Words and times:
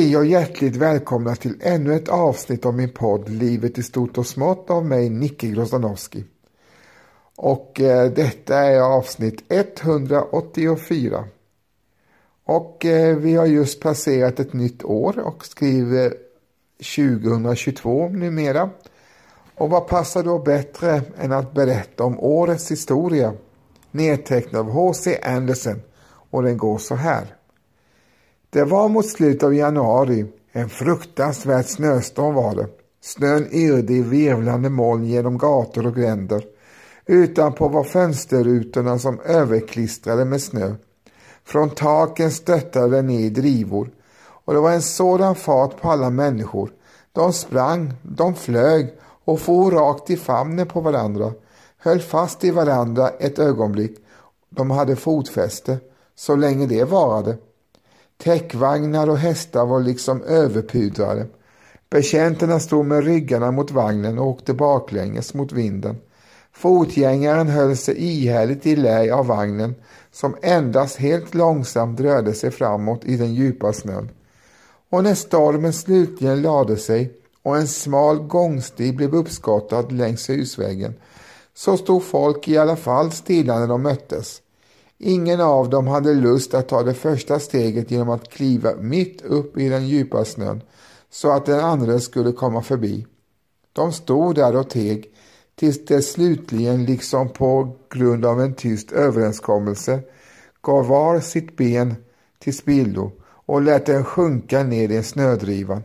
Hej 0.00 0.16
och 0.16 0.26
hjärtligt 0.26 0.76
välkomna 0.76 1.34
till 1.34 1.56
ännu 1.60 1.94
ett 1.94 2.08
avsnitt 2.08 2.66
av 2.66 2.74
min 2.74 2.90
podd 2.90 3.28
Livet 3.28 3.78
i 3.78 3.82
stort 3.82 4.18
och 4.18 4.26
smått 4.26 4.70
av 4.70 4.86
mig 4.86 5.10
Nicke 5.10 5.46
Grozdanowski. 5.46 6.24
Och 7.36 7.80
eh, 7.80 8.12
detta 8.12 8.56
är 8.58 8.80
avsnitt 8.80 9.44
184. 9.48 11.24
Och 12.44 12.84
eh, 12.84 13.16
vi 13.16 13.34
har 13.34 13.46
just 13.46 13.80
passerat 13.80 14.40
ett 14.40 14.52
nytt 14.52 14.84
år 14.84 15.18
och 15.18 15.46
skriver 15.46 16.14
2022 16.96 18.08
numera. 18.08 18.70
Och 19.54 19.70
vad 19.70 19.88
passar 19.88 20.22
då 20.22 20.38
bättre 20.38 21.02
än 21.18 21.32
att 21.32 21.54
berätta 21.54 22.04
om 22.04 22.20
årets 22.20 22.70
historia? 22.70 23.32
Nedtecknad 23.90 24.60
av 24.60 24.70
H.C. 24.70 25.18
Andersen 25.22 25.82
och 26.30 26.42
den 26.42 26.56
går 26.56 26.78
så 26.78 26.94
här. 26.94 27.36
Det 28.52 28.64
var 28.64 28.88
mot 28.88 29.06
slutet 29.06 29.42
av 29.42 29.54
januari. 29.54 30.26
En 30.52 30.68
fruktansvärd 30.68 31.64
snöstorm 31.64 32.34
var 32.34 32.54
det. 32.54 32.66
Snön 33.02 33.48
yrde 33.52 33.92
i 33.92 34.02
virvlande 34.02 34.70
moln 34.70 35.04
genom 35.04 35.38
gator 35.38 35.86
och 35.86 35.94
gränder. 35.94 36.44
Utanpå 37.06 37.68
var 37.68 37.84
fönsterrutorna 37.84 38.98
som 38.98 39.20
överklistrade 39.20 40.24
med 40.24 40.42
snö. 40.42 40.74
Från 41.44 41.70
taken 41.70 42.30
stöttade 42.30 42.88
den 42.88 43.06
ner 43.06 43.20
i 43.20 43.30
drivor 43.30 43.90
och 44.20 44.54
det 44.54 44.60
var 44.60 44.72
en 44.72 44.82
sådan 44.82 45.34
fart 45.34 45.80
på 45.80 45.90
alla 45.90 46.10
människor. 46.10 46.70
De 47.12 47.32
sprang, 47.32 47.92
de 48.02 48.34
flög 48.34 48.94
och 49.24 49.40
for 49.40 49.70
rakt 49.70 50.10
i 50.10 50.16
famnen 50.16 50.66
på 50.66 50.80
varandra, 50.80 51.32
höll 51.78 52.00
fast 52.00 52.44
i 52.44 52.50
varandra 52.50 53.08
ett 53.08 53.38
ögonblick. 53.38 53.98
De 54.48 54.70
hade 54.70 54.96
fotfäste, 54.96 55.78
så 56.14 56.36
länge 56.36 56.66
det 56.66 56.84
varade. 56.84 57.36
Täckvagnar 58.22 59.10
och 59.10 59.18
hästar 59.18 59.66
var 59.66 59.80
liksom 59.80 60.22
överpudrade. 60.22 61.26
Betjänterna 61.90 62.60
stod 62.60 62.86
med 62.86 63.04
ryggarna 63.04 63.50
mot 63.50 63.70
vagnen 63.70 64.18
och 64.18 64.26
åkte 64.26 64.54
baklänges 64.54 65.34
mot 65.34 65.52
vinden. 65.52 65.96
Fotgängaren 66.52 67.48
höll 67.48 67.76
sig 67.76 67.96
ihärdigt 67.96 68.66
i 68.66 68.76
lä 68.76 69.14
av 69.14 69.26
vagnen 69.26 69.74
som 70.12 70.36
endast 70.42 70.96
helt 70.96 71.34
långsamt 71.34 72.00
rörde 72.00 72.32
sig 72.32 72.50
framåt 72.50 73.04
i 73.04 73.16
den 73.16 73.34
djupa 73.34 73.72
snön. 73.72 74.10
Och 74.90 75.04
när 75.04 75.14
stormen 75.14 75.72
slutligen 75.72 76.42
lade 76.42 76.76
sig 76.76 77.12
och 77.42 77.56
en 77.56 77.68
smal 77.68 78.18
gångstig 78.18 78.96
blev 78.96 79.14
uppskottad 79.14 79.92
längs 79.92 80.30
husväggen 80.30 80.94
så 81.54 81.76
stod 81.76 82.04
folk 82.04 82.48
i 82.48 82.58
alla 82.58 82.76
fall 82.76 83.12
stilla 83.12 83.58
när 83.58 83.66
de 83.66 83.82
möttes. 83.82 84.42
Ingen 85.02 85.40
av 85.40 85.70
dem 85.70 85.86
hade 85.86 86.14
lust 86.14 86.54
att 86.54 86.68
ta 86.68 86.82
det 86.82 86.94
första 86.94 87.38
steget 87.38 87.90
genom 87.90 88.10
att 88.10 88.30
kliva 88.30 88.76
mitt 88.76 89.22
upp 89.22 89.58
i 89.58 89.68
den 89.68 89.88
djupa 89.88 90.24
snön 90.24 90.62
så 91.10 91.30
att 91.30 91.46
den 91.46 91.60
andra 91.60 91.98
skulle 91.98 92.32
komma 92.32 92.62
förbi. 92.62 93.06
De 93.72 93.92
stod 93.92 94.34
där 94.34 94.56
och 94.56 94.70
teg 94.70 95.04
tills 95.54 95.84
det 95.84 96.02
slutligen, 96.02 96.84
liksom 96.84 97.28
på 97.28 97.76
grund 97.90 98.24
av 98.24 98.40
en 98.40 98.54
tyst 98.54 98.92
överenskommelse, 98.92 100.00
gav 100.62 100.86
var 100.86 101.20
sitt 101.20 101.56
ben 101.56 101.94
till 102.38 102.56
spillo 102.56 103.12
och 103.46 103.62
lät 103.62 103.86
den 103.86 104.04
sjunka 104.04 104.62
ner 104.62 104.90
i 104.90 105.02
snödrivan. 105.02 105.82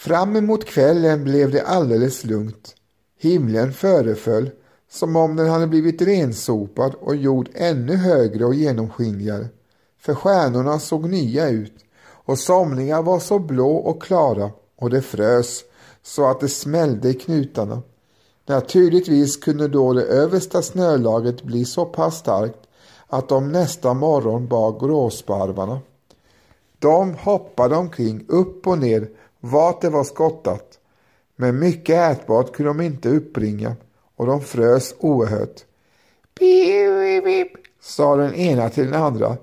Fram 0.00 0.36
emot 0.36 0.64
kvällen 0.64 1.24
blev 1.24 1.50
det 1.50 1.62
alldeles 1.62 2.24
lugnt. 2.24 2.74
Himlen 3.18 3.72
föreföll 3.72 4.50
som 4.90 5.16
om 5.16 5.36
den 5.36 5.48
hade 5.48 5.66
blivit 5.66 6.02
rensopad 6.02 6.94
och 6.94 7.16
gjord 7.16 7.48
ännu 7.54 7.96
högre 7.96 8.44
och 8.44 8.54
genomskinligare. 8.54 9.48
För 9.98 10.14
stjärnorna 10.14 10.78
såg 10.78 11.08
nya 11.08 11.48
ut 11.48 11.74
och 12.02 12.38
somliga 12.38 13.02
var 13.02 13.18
så 13.18 13.38
blå 13.38 13.76
och 13.76 14.02
klara 14.02 14.50
och 14.76 14.90
det 14.90 15.02
frös 15.02 15.60
så 16.02 16.26
att 16.26 16.40
det 16.40 16.48
smällde 16.48 17.08
i 17.08 17.14
knutarna. 17.14 17.82
Naturligtvis 18.46 19.36
kunde 19.36 19.68
då 19.68 19.92
det 19.92 20.04
översta 20.04 20.62
snölagret 20.62 21.42
bli 21.42 21.64
så 21.64 21.84
pass 21.84 22.18
starkt 22.18 22.60
att 23.06 23.28
de 23.28 23.52
nästa 23.52 23.94
morgon 23.94 24.48
bar 24.48 24.80
gråsparvarna. 24.80 25.80
De 26.78 27.14
hoppade 27.14 27.76
omkring 27.76 28.24
upp 28.28 28.66
och 28.66 28.78
ner 28.78 29.08
vart 29.40 29.80
det 29.80 29.90
var 29.90 30.04
skottat. 30.04 30.78
Men 31.36 31.58
mycket 31.58 32.12
ätbart 32.12 32.52
kunde 32.52 32.70
de 32.70 32.80
inte 32.80 33.08
uppbringa 33.08 33.76
och 34.16 34.26
de 34.26 34.40
frös 34.40 34.94
oerhört. 34.98 35.64
Pip, 36.38 37.24
pip, 37.24 37.52
sa 37.80 38.16
den 38.16 38.34
ena 38.34 38.70
till 38.70 38.90
den 38.90 39.02
andra. 39.02 39.36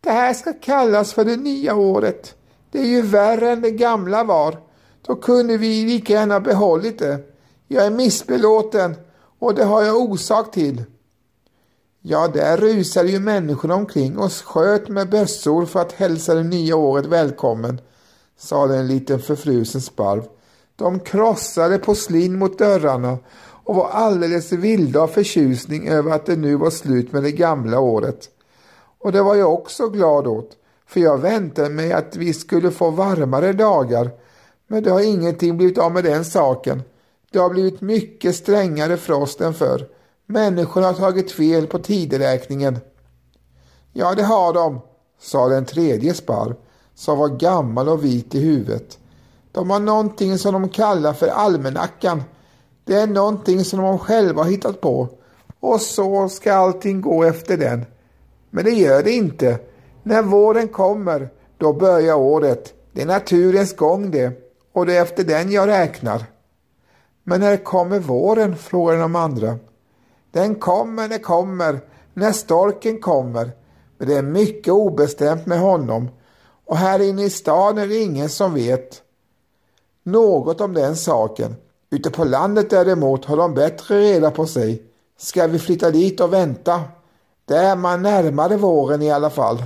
Det 0.00 0.10
här 0.10 0.34
ska 0.34 0.52
kallas 0.52 1.12
för 1.12 1.24
det 1.24 1.36
nya 1.36 1.74
året. 1.74 2.34
Det 2.70 2.78
är 2.78 2.86
ju 2.86 3.02
värre 3.02 3.50
än 3.50 3.62
det 3.62 3.70
gamla 3.70 4.24
var. 4.24 4.58
Då 5.06 5.14
kunde 5.16 5.56
vi 5.56 5.84
lika 5.84 6.12
gärna 6.12 6.40
behållit 6.40 6.98
det. 6.98 7.18
Jag 7.66 7.86
är 7.86 7.90
missbelåten 7.90 8.96
och 9.38 9.54
det 9.54 9.64
har 9.64 9.82
jag 9.82 9.96
orsak 9.96 10.52
till. 10.52 10.84
Ja, 12.00 12.28
där 12.28 12.56
rusade 12.56 13.08
ju 13.08 13.20
människorna 13.20 13.74
omkring 13.74 14.18
och 14.18 14.32
sköt 14.32 14.88
med 14.88 15.10
bössor 15.10 15.66
för 15.66 15.80
att 15.80 15.92
hälsa 15.92 16.34
det 16.34 16.42
nya 16.42 16.76
året 16.76 17.06
välkommen, 17.06 17.80
sade 18.38 18.76
en 18.76 18.86
liten 18.86 19.20
förfrusen 19.20 19.80
sparv. 19.80 20.24
De 20.76 21.00
krossade 21.00 21.78
porslin 21.78 22.38
mot 22.38 22.58
dörrarna 22.58 23.18
och 23.64 23.74
var 23.74 23.88
alldeles 23.88 24.52
vilda 24.52 25.00
av 25.00 25.08
förtjusning 25.08 25.88
över 25.88 26.10
att 26.10 26.26
det 26.26 26.36
nu 26.36 26.56
var 26.56 26.70
slut 26.70 27.12
med 27.12 27.22
det 27.22 27.32
gamla 27.32 27.80
året. 27.80 28.28
Och 28.98 29.12
det 29.12 29.22
var 29.22 29.34
jag 29.34 29.54
också 29.54 29.88
glad 29.88 30.26
åt, 30.26 30.56
för 30.86 31.00
jag 31.00 31.18
väntade 31.18 31.70
mig 31.70 31.92
att 31.92 32.16
vi 32.16 32.34
skulle 32.34 32.70
få 32.70 32.90
varmare 32.90 33.52
dagar. 33.52 34.10
Men 34.66 34.82
det 34.82 34.90
har 34.90 35.00
ingenting 35.00 35.56
blivit 35.56 35.78
av 35.78 35.92
med 35.92 36.04
den 36.04 36.24
saken. 36.24 36.82
Det 37.30 37.38
har 37.38 37.50
blivit 37.50 37.80
mycket 37.80 38.36
strängare 38.36 38.96
frost 38.96 39.40
än 39.40 39.54
förr. 39.54 39.88
Människorna 40.26 40.86
har 40.86 40.94
tagit 40.94 41.32
fel 41.32 41.66
på 41.66 41.78
tideräkningen. 41.78 42.78
Ja, 43.92 44.14
det 44.14 44.22
har 44.22 44.52
de, 44.52 44.80
sa 45.20 45.48
den 45.48 45.64
tredje 45.64 46.14
sparv, 46.14 46.54
som 46.98 47.18
var 47.18 47.28
gammal 47.28 47.88
och 47.88 48.04
vit 48.04 48.34
i 48.34 48.40
huvudet. 48.40 48.98
De 49.52 49.70
har 49.70 49.80
någonting 49.80 50.38
som 50.38 50.52
de 50.52 50.68
kallar 50.68 51.12
för 51.12 51.28
almanackan. 51.28 52.22
Det 52.84 52.94
är 52.94 53.06
någonting 53.06 53.64
som 53.64 53.80
de 53.80 53.98
själva 53.98 54.42
har 54.42 54.50
hittat 54.50 54.80
på. 54.80 55.08
Och 55.60 55.80
så 55.80 56.28
ska 56.28 56.54
allting 56.54 57.00
gå 57.00 57.24
efter 57.24 57.56
den. 57.56 57.86
Men 58.50 58.64
det 58.64 58.70
gör 58.70 59.02
det 59.02 59.10
inte. 59.10 59.58
När 60.02 60.22
våren 60.22 60.68
kommer, 60.68 61.28
då 61.58 61.72
börjar 61.72 62.14
året. 62.14 62.74
Det 62.92 63.02
är 63.02 63.06
naturens 63.06 63.76
gång 63.76 64.10
det. 64.10 64.32
Och 64.72 64.86
det 64.86 64.96
är 64.96 65.02
efter 65.02 65.24
den 65.24 65.50
jag 65.50 65.68
räknar. 65.68 66.24
Men 67.24 67.40
när 67.40 67.56
kommer 67.56 67.98
våren? 67.98 68.56
frågar 68.56 68.98
de 68.98 69.16
andra. 69.16 69.58
Den 70.30 70.54
kommer, 70.54 71.08
det 71.08 71.18
kommer, 71.18 71.80
när 72.14 72.32
storken 72.32 73.00
kommer. 73.00 73.50
Men 73.98 74.08
det 74.08 74.14
är 74.14 74.22
mycket 74.22 74.72
obestämt 74.72 75.46
med 75.46 75.60
honom. 75.60 76.08
Och 76.68 76.76
här 76.76 77.00
inne 77.02 77.24
i 77.24 77.30
stan 77.30 77.78
är 77.78 77.86
det 77.86 77.96
ingen 77.96 78.28
som 78.28 78.54
vet 78.54 79.02
något 80.02 80.60
om 80.60 80.74
den 80.74 80.96
saken. 80.96 81.56
Ute 81.90 82.10
på 82.10 82.24
landet 82.24 82.70
däremot 82.70 83.24
har 83.24 83.36
de 83.36 83.54
bättre 83.54 84.00
reda 84.00 84.30
på 84.30 84.46
sig. 84.46 84.82
Ska 85.18 85.46
vi 85.46 85.58
flytta 85.58 85.90
dit 85.90 86.20
och 86.20 86.32
vänta? 86.32 86.80
Där 87.44 87.64
är 87.64 87.76
man 87.76 88.02
närmare 88.02 88.56
våren 88.56 89.02
i 89.02 89.10
alla 89.10 89.30
fall. 89.30 89.64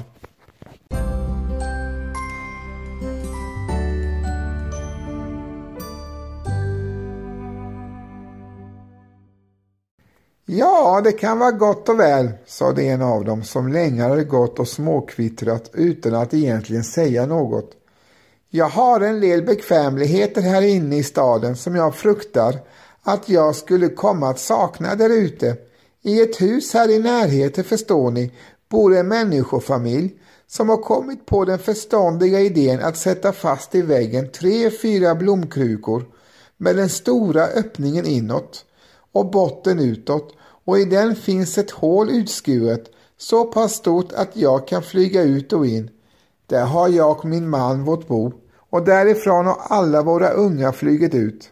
Ja, 10.55 11.01
det 11.05 11.13
kan 11.13 11.39
vara 11.39 11.51
gott 11.51 11.89
och 11.89 12.01
väl, 12.01 12.31
sade 12.47 12.83
en 12.83 13.03
av 13.03 13.25
dem 13.25 13.43
som 13.43 13.73
länge 13.73 14.03
hade 14.03 14.25
gått 14.25 14.59
och 14.59 14.69
småkvittrat 14.69 15.71
utan 15.73 16.15
att 16.15 16.35
egentligen 16.35 16.85
säga 16.85 17.27
något. 17.27 17.71
Jag 18.51 18.69
har 18.69 19.01
en 19.01 19.21
del 19.21 19.43
bekvämligheter 19.43 20.41
här 20.41 20.63
inne 20.63 20.97
i 20.97 21.03
staden 21.03 21.57
som 21.57 21.77
jag 21.77 21.95
fruktar 21.95 22.59
att 23.03 23.29
jag 23.29 23.57
skulle 23.57 23.89
komma 23.89 24.29
att 24.29 24.39
sakna 24.39 24.95
där 24.95 25.11
ute. 25.11 25.57
I 26.03 26.23
ett 26.23 26.41
hus 26.41 26.75
här 26.75 26.91
i 26.91 26.99
närheten, 26.99 27.65
förstår 27.65 28.11
ni, 28.11 28.33
bor 28.69 28.97
en 28.97 29.09
människofamilj 29.09 30.15
som 30.47 30.69
har 30.69 30.77
kommit 30.77 31.27
på 31.27 31.45
den 31.45 31.59
förståndiga 31.59 32.41
idén 32.41 32.81
att 32.81 32.97
sätta 32.97 33.33
fast 33.33 33.75
i 33.75 33.83
väggen 33.83 34.31
tre, 34.33 34.71
fyra 34.71 35.15
blomkrukor 35.15 36.05
med 36.57 36.77
den 36.77 36.89
stora 36.89 37.45
öppningen 37.45 38.07
inåt 38.07 38.65
och 39.13 39.31
botten 39.31 39.79
utåt 39.79 40.35
och 40.65 40.79
i 40.79 40.85
den 40.85 41.17
finns 41.17 41.59
ett 41.59 41.71
hål 41.71 42.11
utskuret 42.11 42.91
så 43.19 43.45
pass 43.45 43.73
stort 43.75 44.13
att 44.13 44.37
jag 44.37 44.69
kan 44.69 44.83
flyga 44.83 45.23
ut 45.23 45.53
och 45.53 45.67
in. 45.67 45.91
Där 46.47 46.65
har 46.65 46.89
jag 46.89 47.11
och 47.11 47.25
min 47.25 47.49
man 47.49 47.85
vårt 47.85 48.09
bo 48.09 48.33
och 48.71 48.83
därifrån 48.85 49.47
har 49.47 49.59
alla 49.61 50.03
våra 50.03 50.31
unga 50.31 50.73
flugit 50.73 51.15
ut. 51.15 51.51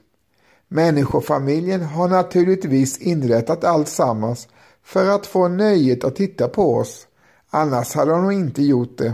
Människofamiljen 0.68 1.82
har 1.82 2.08
naturligtvis 2.08 2.98
inrättat 2.98 3.64
allt 3.64 3.88
sammans 3.88 4.48
för 4.84 5.08
att 5.08 5.26
få 5.26 5.48
nöjet 5.48 6.04
att 6.04 6.16
titta 6.16 6.48
på 6.48 6.74
oss. 6.74 7.06
Annars 7.50 7.94
hade 7.94 8.10
de 8.10 8.30
inte 8.30 8.62
gjort 8.62 8.98
det. 8.98 9.12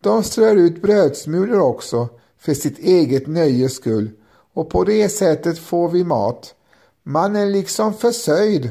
De 0.00 0.22
strör 0.22 0.56
ut 0.56 0.82
brödsmulor 0.82 1.60
också 1.60 2.08
för 2.38 2.54
sitt 2.54 2.78
eget 2.78 3.26
nöjes 3.26 3.74
skull 3.74 4.10
och 4.54 4.70
på 4.70 4.84
det 4.84 5.08
sättet 5.08 5.58
får 5.58 5.88
vi 5.88 6.04
mat. 6.04 6.54
Man 7.02 7.36
är 7.36 7.46
liksom 7.46 7.94
försörjd 7.94 8.70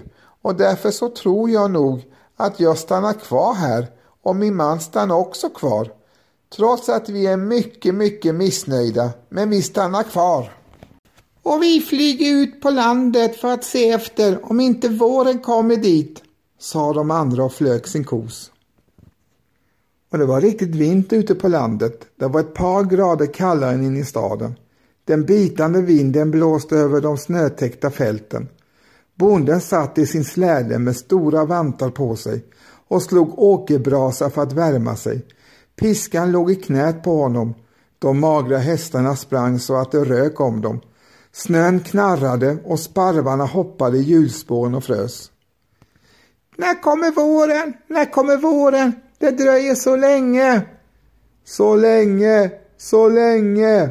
och 0.49 0.55
därför 0.55 0.91
så 0.91 1.09
tror 1.09 1.49
jag 1.49 1.71
nog 1.71 2.05
att 2.37 2.59
jag 2.59 2.77
stannar 2.77 3.13
kvar 3.13 3.53
här 3.53 3.87
och 4.23 4.35
min 4.35 4.55
man 4.55 4.79
stannar 4.79 5.15
också 5.15 5.49
kvar. 5.49 5.91
Trots 6.55 6.89
att 6.89 7.09
vi 7.09 7.27
är 7.27 7.37
mycket, 7.37 7.95
mycket 7.95 8.35
missnöjda, 8.35 9.09
men 9.29 9.49
vi 9.49 9.61
stannar 9.61 10.03
kvar. 10.03 10.51
Och 11.43 11.63
vi 11.63 11.81
flyger 11.81 12.35
ut 12.35 12.61
på 12.61 12.69
landet 12.69 13.35
för 13.35 13.47
att 13.47 13.63
se 13.63 13.89
efter 13.89 14.51
om 14.51 14.59
inte 14.59 14.89
våren 14.89 15.39
kommer 15.39 15.75
dit, 15.75 16.23
sa 16.59 16.93
de 16.93 17.11
andra 17.11 17.43
och 17.43 17.53
flög 17.53 17.87
sin 17.87 18.03
kos. 18.03 18.51
Och 20.11 20.17
det 20.17 20.25
var 20.25 20.41
riktigt 20.41 20.75
vinter 20.75 21.17
ute 21.17 21.35
på 21.35 21.47
landet. 21.47 22.05
Det 22.15 22.27
var 22.27 22.39
ett 22.39 22.53
par 22.53 22.83
grader 22.83 23.25
kallare 23.25 23.73
än 23.73 23.83
inne 23.83 23.99
i 23.99 24.05
staden. 24.05 24.53
Den 25.05 25.25
bitande 25.25 25.81
vinden 25.81 26.31
blåste 26.31 26.75
över 26.75 27.01
de 27.01 27.17
snötäckta 27.17 27.91
fälten. 27.91 28.47
Bonden 29.19 29.61
satt 29.61 29.97
i 29.97 30.05
sin 30.05 30.23
släde 30.23 30.79
med 30.79 30.95
stora 30.95 31.45
vantar 31.45 31.89
på 31.89 32.15
sig 32.15 32.45
och 32.87 33.01
slog 33.01 33.39
åkerbrasa 33.39 34.29
för 34.29 34.41
att 34.41 34.53
värma 34.53 34.95
sig. 34.95 35.25
Piskan 35.75 36.31
låg 36.31 36.51
i 36.51 36.55
knät 36.55 37.03
på 37.03 37.21
honom. 37.21 37.53
De 37.99 38.19
magra 38.19 38.57
hästarna 38.57 39.15
sprang 39.15 39.59
så 39.59 39.75
att 39.75 39.91
det 39.91 40.05
rök 40.05 40.39
om 40.39 40.61
dem. 40.61 40.81
Snön 41.31 41.79
knarrade 41.79 42.57
och 42.63 42.79
sparvarna 42.79 43.45
hoppade 43.45 43.97
i 43.97 44.01
hjulspåren 44.01 44.75
och 44.75 44.83
frös. 44.83 45.31
När 46.57 46.81
kommer 46.81 47.11
våren? 47.11 47.73
När 47.87 48.11
kommer 48.11 48.37
våren? 48.37 48.91
Det 49.17 49.31
dröjer 49.31 49.75
så 49.75 49.95
länge. 49.95 50.61
Så 51.45 51.75
länge, 51.75 52.51
så 52.77 53.09
länge, 53.09 53.89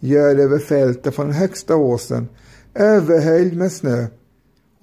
gör 0.00 0.36
över 0.36 0.58
fältet 0.58 1.14
från 1.14 1.32
högsta 1.32 1.76
åsen, 1.76 2.28
överhöljd 2.74 3.56
med 3.56 3.72
snö. 3.72 4.06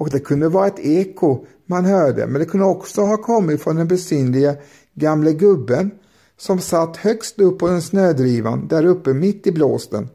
Och 0.01 0.09
det 0.09 0.19
kunde 0.19 0.49
vara 0.49 0.67
ett 0.67 0.79
eko 0.79 1.45
man 1.65 1.85
hörde, 1.85 2.27
men 2.27 2.39
det 2.39 2.45
kunde 2.45 2.65
också 2.65 3.01
ha 3.01 3.17
kommit 3.17 3.61
från 3.61 3.75
den 3.75 3.87
besynliga 3.87 4.55
gamle 4.93 5.33
gubben 5.33 5.91
som 6.37 6.59
satt 6.59 6.97
högst 6.97 7.39
upp 7.39 7.59
på 7.59 7.67
en 7.67 7.81
snödrivan 7.81 8.67
där 8.67 8.85
uppe 8.85 9.13
mitt 9.13 9.47
i 9.47 9.51
blåsten. 9.51 10.09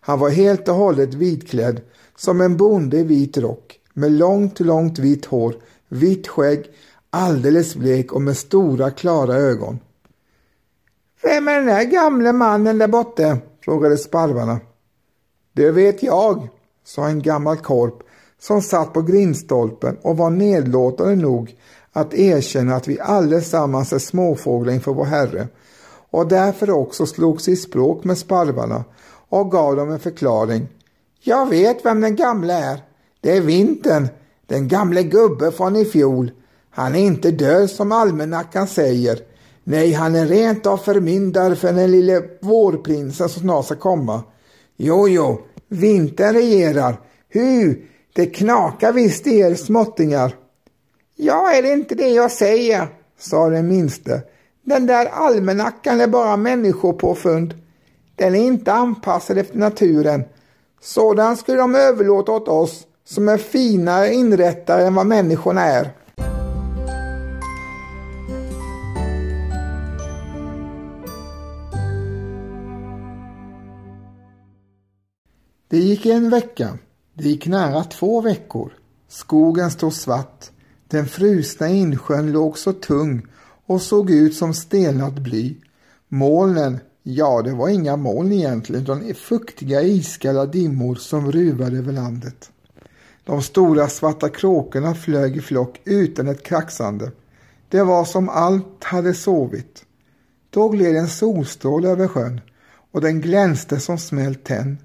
Han 0.00 0.18
var 0.18 0.30
helt 0.30 0.68
och 0.68 0.74
hållet 0.74 1.14
vitklädd 1.14 1.80
som 2.16 2.40
en 2.40 2.56
bonde 2.56 2.98
i 2.98 3.02
vit 3.02 3.38
rock 3.38 3.80
med 3.92 4.12
långt, 4.12 4.60
långt 4.60 4.98
vitt 4.98 5.24
hår, 5.24 5.54
vitt 5.88 6.28
skägg, 6.28 6.64
alldeles 7.10 7.76
blek 7.76 8.12
och 8.12 8.22
med 8.22 8.36
stora 8.36 8.90
klara 8.90 9.34
ögon. 9.34 9.78
Vem 11.22 11.48
är 11.48 11.54
den 11.54 11.66
där 11.66 11.84
gamle 11.84 12.32
mannen 12.32 12.78
där 12.78 12.88
borta? 12.88 13.38
frågade 13.60 13.96
sparvarna. 13.96 14.60
Det 15.52 15.70
vet 15.70 16.02
jag, 16.02 16.48
sa 16.84 17.08
en 17.08 17.22
gammal 17.22 17.56
korp 17.56 18.02
som 18.46 18.62
satt 18.62 18.92
på 18.92 19.02
grindstolpen 19.02 19.96
och 20.02 20.16
var 20.16 20.30
nedlåtande 20.30 21.16
nog 21.16 21.56
att 21.92 22.14
erkänna 22.14 22.74
att 22.74 22.88
vi 22.88 23.00
allesammans 23.00 23.92
är 23.92 23.98
småfåglar 23.98 24.72
inför 24.72 24.92
vår 24.92 25.04
Herre 25.04 25.48
och 26.10 26.28
därför 26.28 26.70
också 26.70 27.06
slog 27.06 27.40
sig 27.40 27.54
i 27.54 27.56
språk 27.56 28.04
med 28.04 28.18
sparvarna 28.18 28.84
och 29.28 29.50
gav 29.50 29.76
dem 29.76 29.90
en 29.90 29.98
förklaring. 29.98 30.68
Jag 31.20 31.48
vet 31.48 31.84
vem 31.84 32.00
den 32.00 32.16
gamle 32.16 32.52
är. 32.52 32.80
Det 33.20 33.36
är 33.36 33.40
vintern, 33.40 34.08
den 34.46 34.68
gamle 34.68 35.02
gubbe 35.02 35.52
från 35.52 35.76
i 35.76 35.84
fjol. 35.84 36.30
Han 36.70 36.94
är 36.94 37.00
inte 37.00 37.30
död 37.30 37.70
som 37.70 37.92
almanackan 37.92 38.66
säger. 38.66 39.18
Nej, 39.64 39.92
han 39.92 40.14
är 40.14 40.26
rent 40.26 40.66
av 40.66 40.76
förmyndare 40.76 41.56
för 41.56 41.72
den 41.72 41.90
lille 41.90 42.22
vårprinsen 42.40 43.28
som 43.28 43.42
snart 43.42 43.64
ska 43.64 43.76
komma. 43.76 44.22
Jo, 44.76 45.08
jo, 45.08 45.40
vintern 45.68 46.34
regerar. 46.34 47.00
Hu, 47.32 47.74
det 48.14 48.26
knakar 48.26 48.92
visst 48.92 49.26
i 49.26 49.38
er 49.38 49.54
småttingar. 49.54 50.34
Ja, 51.16 51.52
är 51.52 51.62
det 51.62 51.72
inte 51.72 51.94
det 51.94 52.08
jag 52.08 52.30
säger, 52.30 52.88
sa 53.18 53.48
den 53.48 53.68
minste. 53.68 54.22
Den 54.62 54.86
där 54.86 55.06
almanackan 55.06 56.00
är 56.00 56.06
bara 56.06 56.36
människopåfund. 56.36 57.54
Den 58.16 58.34
är 58.34 58.44
inte 58.44 58.72
anpassad 58.72 59.38
efter 59.38 59.58
naturen. 59.58 60.24
Sådan 60.80 61.36
skulle 61.36 61.58
de 61.58 61.74
överlåta 61.74 62.32
åt 62.32 62.48
oss 62.48 62.86
som 63.04 63.28
är 63.28 63.38
finare 63.38 64.14
inrättare 64.14 64.86
än 64.86 64.94
vad 64.94 65.06
människorna 65.06 65.62
är. 65.62 65.90
Det 75.68 75.78
gick 75.78 76.06
en 76.06 76.30
vecka. 76.30 76.78
Det 77.14 77.28
gick 77.28 77.46
nära 77.46 77.84
två 77.84 78.20
veckor. 78.20 78.72
Skogen 79.08 79.70
stod 79.70 79.92
svart. 79.92 80.50
Den 80.88 81.06
frusna 81.06 81.68
insjön 81.68 82.32
låg 82.32 82.58
så 82.58 82.72
tung 82.72 83.26
och 83.66 83.82
såg 83.82 84.10
ut 84.10 84.36
som 84.36 84.54
stelnat 84.54 85.14
bly. 85.14 85.56
Molnen, 86.08 86.78
ja 87.02 87.42
det 87.42 87.52
var 87.52 87.68
inga 87.68 87.96
moln 87.96 88.32
egentligen 88.32 88.82
utan 88.82 89.14
fuktiga 89.14 89.82
iskalla 89.82 90.46
dimmor 90.46 90.94
som 90.94 91.32
ruvade 91.32 91.78
över 91.78 91.92
landet. 91.92 92.50
De 93.24 93.42
stora 93.42 93.88
svarta 93.88 94.28
kråkorna 94.28 94.94
flög 94.94 95.36
i 95.36 95.40
flock 95.40 95.80
utan 95.84 96.28
ett 96.28 96.42
kraxande. 96.42 97.12
Det 97.68 97.82
var 97.82 98.04
som 98.04 98.28
allt 98.28 98.84
hade 98.84 99.14
sovit. 99.14 99.84
Då 100.50 100.68
gled 100.68 100.96
en 100.96 101.08
solstråle 101.08 101.88
över 101.88 102.08
sjön 102.08 102.40
och 102.92 103.00
den 103.00 103.20
glänste 103.20 103.80
som 103.80 103.98
smält 103.98 104.44
tenn. 104.44 104.78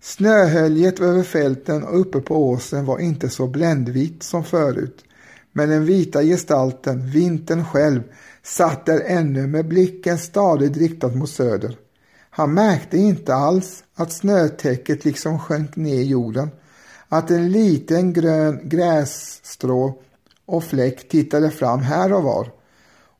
Snöhöljet 0.00 1.00
över 1.00 1.22
fälten 1.22 1.84
och 1.84 2.00
uppe 2.00 2.20
på 2.20 2.48
åsen 2.48 2.84
var 2.84 2.98
inte 2.98 3.28
så 3.28 3.46
bländvitt 3.46 4.22
som 4.22 4.44
förut, 4.44 5.04
men 5.52 5.68
den 5.68 5.84
vita 5.84 6.22
gestalten, 6.22 7.10
vintern 7.10 7.64
själv, 7.64 8.02
satt 8.42 8.86
där 8.86 9.00
ännu 9.06 9.46
med 9.46 9.68
blicken 9.68 10.18
stadigt 10.18 10.76
riktad 10.76 11.08
mot 11.08 11.30
söder. 11.30 11.76
Han 12.30 12.54
märkte 12.54 12.98
inte 12.98 13.34
alls 13.34 13.84
att 13.94 14.12
snötäcket 14.12 15.04
liksom 15.04 15.38
sjönk 15.38 15.76
ner 15.76 16.00
i 16.00 16.06
jorden, 16.06 16.50
att 17.08 17.30
en 17.30 17.52
liten 17.52 18.12
grön 18.12 18.60
grässtrå 18.64 20.02
och 20.46 20.64
fläck 20.64 21.08
tittade 21.08 21.50
fram 21.50 21.80
här 21.80 22.12
och 22.12 22.22
var 22.22 22.50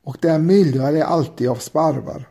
och 0.05 0.17
där 0.21 0.39
myllrade 0.39 1.05
alltid 1.05 1.49
av 1.49 1.57
sparvar. 1.57 2.29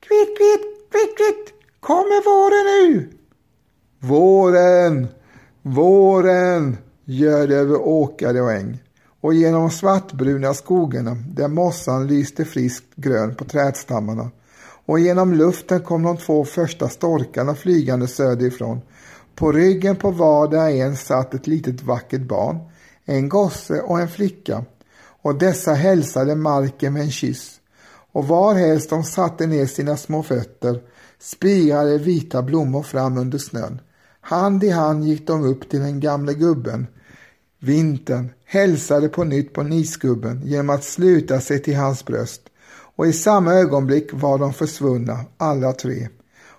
Kvitt, 0.00 0.38
kvitt, 0.38 0.90
kvitt, 0.90 1.16
kvitt, 1.16 1.54
kommer 1.80 2.24
våren 2.24 2.92
nu? 2.92 3.13
Våren, 4.08 5.08
våren 5.62 6.76
gör 7.04 7.46
det 7.46 7.56
över 7.56 7.76
åkare 7.76 8.40
och 8.40 8.52
äng 8.52 8.82
och 9.20 9.34
genom 9.34 9.70
svartbruna 9.70 10.54
skogarna 10.54 11.16
där 11.28 11.48
mossan 11.48 12.06
lyste 12.06 12.44
friskt 12.44 12.94
grön 12.96 13.34
på 13.34 13.44
trädstammarna 13.44 14.30
och 14.86 15.00
genom 15.00 15.34
luften 15.34 15.80
kom 15.80 16.02
de 16.02 16.16
två 16.16 16.44
första 16.44 16.88
storkarna 16.88 17.54
flygande 17.54 18.06
söderifrån. 18.06 18.80
På 19.34 19.52
ryggen 19.52 19.96
på 19.96 20.10
vardera 20.10 20.70
en 20.70 20.96
satt 20.96 21.34
ett 21.34 21.46
litet 21.46 21.82
vackert 21.82 22.22
barn, 22.22 22.58
en 23.04 23.28
gosse 23.28 23.80
och 23.80 24.00
en 24.00 24.08
flicka 24.08 24.64
och 25.22 25.38
dessa 25.38 25.74
hälsade 25.74 26.34
marken 26.34 26.92
med 26.92 27.02
en 27.02 27.10
kyss 27.10 27.60
och 28.12 28.28
varhelst 28.28 28.90
de 28.90 29.04
satte 29.04 29.46
ner 29.46 29.66
sina 29.66 29.96
små 29.96 30.22
fötter 30.22 30.82
spirade 31.18 31.98
vita 31.98 32.42
blommor 32.42 32.82
fram 32.82 33.18
under 33.18 33.38
snön. 33.38 33.80
Hand 34.26 34.64
i 34.64 34.70
hand 34.70 35.04
gick 35.04 35.26
de 35.26 35.44
upp 35.44 35.68
till 35.68 35.80
den 35.80 36.00
gamle 36.00 36.34
gubben. 36.34 36.86
Vintern 37.58 38.30
hälsade 38.44 39.08
på 39.08 39.24
nytt 39.24 39.52
på 39.52 39.62
nisgubben 39.62 40.40
genom 40.44 40.70
att 40.70 40.84
sluta 40.84 41.40
sig 41.40 41.62
till 41.62 41.76
hans 41.76 42.04
bröst 42.04 42.42
och 42.96 43.06
i 43.06 43.12
samma 43.12 43.54
ögonblick 43.54 44.10
var 44.12 44.38
de 44.38 44.52
försvunna, 44.52 45.20
alla 45.36 45.72
tre. 45.72 46.08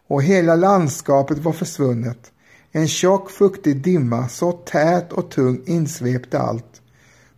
Och 0.08 0.24
hela 0.24 0.56
landskapet 0.56 1.38
var 1.38 1.52
försvunnet. 1.52 2.32
En 2.72 2.88
tjock 2.88 3.32
fuktig 3.32 3.84
dimma, 3.84 4.30
så 4.30 4.52
tät 4.52 5.14
och 5.14 5.32
tung, 5.32 5.62
insvepte 5.66 6.40
allt. 6.40 6.82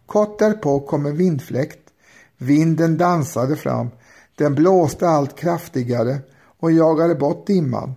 Kort 0.06 0.40
därpå 0.40 0.80
kom 0.80 1.06
en 1.06 1.18
vindfläkt. 1.18 1.80
Vinden 2.38 2.98
dansade 2.98 3.56
fram. 3.56 3.90
Den 4.38 4.56
blåste 4.56 5.08
allt 5.08 5.36
kraftigare 5.38 6.20
och 6.60 6.72
jagade 6.72 7.16
bort 7.16 7.48
dimman. 7.48 7.96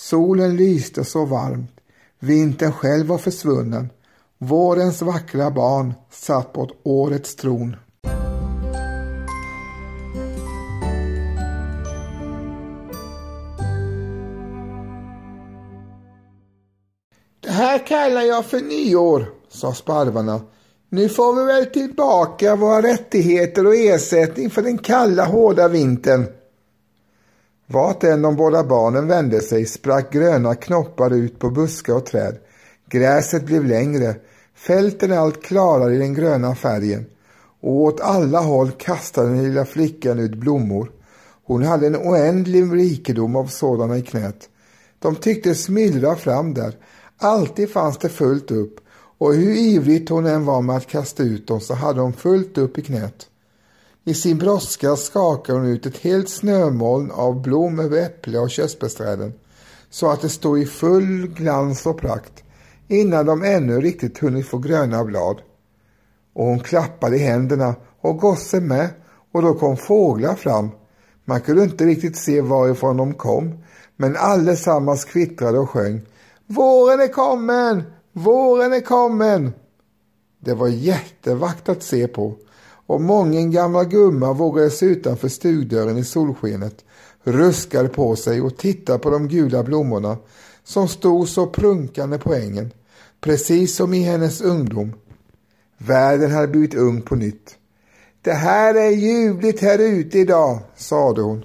Solen 0.00 0.56
lyste 0.56 1.04
så 1.04 1.24
varmt. 1.24 1.70
Vintern 2.18 2.72
själv 2.72 3.06
var 3.06 3.18
försvunnen. 3.18 3.90
Vårens 4.38 5.02
vackra 5.02 5.50
barn 5.50 5.94
satt 6.10 6.52
på 6.52 6.70
årets 6.82 7.36
tron. 7.36 7.76
Det 17.40 17.50
här 17.50 17.86
kallar 17.86 18.22
jag 18.22 18.46
för 18.46 18.60
nyår, 18.60 19.26
sa 19.48 19.74
sparvarna. 19.74 20.40
Nu 20.88 21.08
får 21.08 21.34
vi 21.36 21.44
väl 21.44 21.66
tillbaka 21.66 22.56
våra 22.56 22.82
rättigheter 22.82 23.66
och 23.66 23.76
ersättning 23.76 24.50
för 24.50 24.62
den 24.62 24.78
kalla 24.78 25.24
hårda 25.24 25.68
vintern. 25.68 26.39
Vart 27.72 28.04
än 28.04 28.22
de 28.22 28.36
båda 28.36 28.64
barnen 28.64 29.06
vände 29.06 29.40
sig 29.40 29.66
sprack 29.66 30.12
gröna 30.12 30.54
knoppar 30.54 31.10
ut 31.10 31.38
på 31.38 31.50
buskar 31.50 31.94
och 31.94 32.06
träd. 32.06 32.38
Gräset 32.88 33.46
blev 33.46 33.64
längre, 33.64 34.14
fälten 34.54 35.12
allt 35.12 35.42
klarare 35.42 35.94
i 35.94 35.98
den 35.98 36.14
gröna 36.14 36.54
färgen 36.54 37.06
och 37.60 37.72
åt 37.72 38.00
alla 38.00 38.40
håll 38.40 38.70
kastade 38.70 39.28
den 39.28 39.42
lilla 39.42 39.64
flickan 39.64 40.18
ut 40.18 40.34
blommor. 40.34 40.90
Hon 41.44 41.62
hade 41.62 41.86
en 41.86 41.96
oändlig 41.96 42.72
rikedom 42.72 43.36
av 43.36 43.46
sådana 43.46 43.98
i 43.98 44.02
knät. 44.02 44.48
De 44.98 45.16
tyckte 45.16 45.54
smyllra 45.54 46.16
fram 46.16 46.54
där. 46.54 46.76
Alltid 47.18 47.70
fanns 47.70 47.98
det 47.98 48.08
fullt 48.08 48.50
upp 48.50 48.80
och 49.18 49.34
hur 49.34 49.52
ivrigt 49.52 50.08
hon 50.08 50.26
än 50.26 50.44
var 50.44 50.62
med 50.62 50.76
att 50.76 50.86
kasta 50.86 51.22
ut 51.22 51.46
dem 51.46 51.60
så 51.60 51.74
hade 51.74 52.00
hon 52.00 52.12
fullt 52.12 52.58
upp 52.58 52.78
i 52.78 52.82
knät. 52.82 53.26
I 54.04 54.14
sin 54.14 54.38
brådska 54.38 54.96
skakade 54.96 55.58
hon 55.58 55.68
ut 55.68 55.86
ett 55.86 55.96
helt 55.96 56.28
snömoln 56.28 57.10
av 57.10 57.42
blom 57.42 57.78
över 57.78 58.02
äpple 58.02 58.38
och 58.38 58.50
körsbärsträden 58.50 59.32
så 59.90 60.10
att 60.10 60.20
det 60.20 60.28
stod 60.28 60.58
i 60.58 60.66
full 60.66 61.26
glans 61.26 61.86
och 61.86 62.00
prakt 62.00 62.44
innan 62.88 63.26
de 63.26 63.42
ännu 63.42 63.80
riktigt 63.80 64.18
hunnit 64.18 64.46
få 64.46 64.58
gröna 64.58 65.04
blad. 65.04 65.40
Och 66.32 66.44
hon 66.44 66.60
klappade 66.60 67.16
i 67.16 67.18
händerna 67.18 67.74
och 68.00 68.18
gossen 68.18 68.68
med 68.68 68.88
och 69.32 69.42
då 69.42 69.54
kom 69.54 69.76
fåglar 69.76 70.34
fram. 70.34 70.70
Man 71.24 71.40
kunde 71.40 71.62
inte 71.62 71.84
riktigt 71.84 72.16
se 72.16 72.40
varifrån 72.40 72.96
de 72.96 73.14
kom 73.14 73.64
men 73.96 74.16
allesammans 74.16 75.04
kvittrade 75.04 75.58
och 75.58 75.70
sjöng 75.70 76.00
Våren 76.46 77.00
är 77.00 77.12
kommen! 77.12 77.82
Våren 78.12 78.72
är 78.72 78.80
kommen! 78.80 79.52
Det 80.40 80.54
var 80.54 80.68
jättevackert 80.68 81.68
att 81.68 81.82
se 81.82 82.08
på 82.08 82.34
och 82.90 83.00
mången 83.00 83.50
gamla 83.50 83.84
gumma 83.84 84.32
vågade 84.32 84.70
sig 84.70 84.88
utanför 84.88 85.28
stugdörren 85.28 85.98
i 85.98 86.04
solskenet, 86.04 86.84
ruskade 87.24 87.88
på 87.88 88.16
sig 88.16 88.40
och 88.40 88.56
tittade 88.56 88.98
på 88.98 89.10
de 89.10 89.28
gula 89.28 89.62
blommorna 89.62 90.16
som 90.64 90.88
stod 90.88 91.28
så 91.28 91.46
prunkande 91.46 92.18
på 92.18 92.34
ängen, 92.34 92.72
precis 93.20 93.76
som 93.76 93.94
i 93.94 94.02
hennes 94.02 94.40
ungdom. 94.40 94.92
Världen 95.78 96.30
hade 96.30 96.48
blivit 96.48 96.74
ung 96.74 97.02
på 97.02 97.14
nytt. 97.14 97.54
Det 98.22 98.32
här 98.32 98.74
är 98.74 98.90
ljuvligt 98.90 99.62
här 99.62 99.78
ute 99.78 100.18
idag, 100.18 100.58
sade 100.76 101.22
hon. 101.22 101.44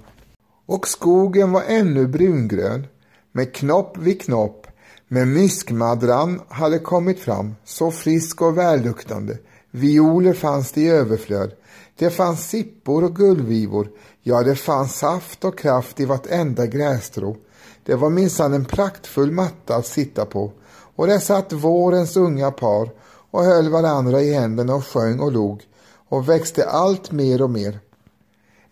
Och 0.66 0.88
skogen 0.88 1.52
var 1.52 1.64
ännu 1.68 2.08
brungrön, 2.08 2.88
med 3.32 3.54
knopp 3.54 3.98
vid 3.98 4.22
knopp, 4.22 4.68
men 5.08 5.34
myskmadran 5.34 6.42
hade 6.48 6.80
kommit 6.80 7.20
fram, 7.20 7.56
så 7.66 7.92
frisk 7.92 8.42
och 8.42 8.58
välluktande. 8.58 9.38
Violer 9.76 10.34
fanns 10.34 10.72
det 10.72 10.82
i 10.82 10.90
överflöd. 10.90 11.52
Det 11.98 12.10
fanns 12.10 12.50
sippor 12.50 13.04
och 13.04 13.16
gullvivor. 13.16 13.90
Ja, 14.22 14.44
det 14.44 14.56
fanns 14.56 14.96
saft 14.96 15.46
och 15.46 15.60
kraft 15.60 16.00
i 16.00 16.06
vartenda 16.06 16.66
grässtrå. 16.66 17.36
Det 17.84 17.96
var 17.96 18.10
minsann 18.10 18.54
en 18.54 18.66
praktfull 18.66 19.32
matta 19.32 19.76
att 19.76 19.86
sitta 19.86 20.26
på. 20.26 20.52
Och 20.96 21.08
där 21.08 21.20
satt 21.20 21.54
vårens 21.54 22.18
unga 22.18 22.52
par 22.52 22.90
och 23.32 23.44
höll 23.44 23.70
varandra 23.70 24.22
i 24.22 24.34
händerna 24.34 24.76
och 24.76 24.86
sjöng 24.86 25.20
och 25.20 25.32
log 25.32 25.62
och 26.10 26.30
växte 26.30 26.66
allt 26.66 27.12
mer 27.12 27.42
och 27.42 27.50
mer. 27.50 27.80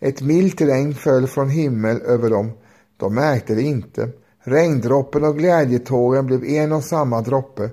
Ett 0.00 0.20
milt 0.20 0.60
regn 0.60 0.94
föll 0.94 1.26
från 1.26 1.50
himmel 1.50 2.00
över 2.02 2.30
dem. 2.30 2.52
De 2.96 3.14
märkte 3.14 3.54
det 3.54 3.62
inte. 3.62 4.08
Regndroppen 4.44 5.24
och 5.24 5.38
glädjetåren 5.38 6.26
blev 6.26 6.44
en 6.44 6.72
och 6.72 6.84
samma 6.84 7.20
droppe. 7.20 7.70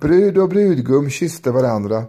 Brud 0.00 0.38
och 0.38 0.48
brudgum 0.48 1.10
kysste 1.10 1.50
varandra 1.50 2.04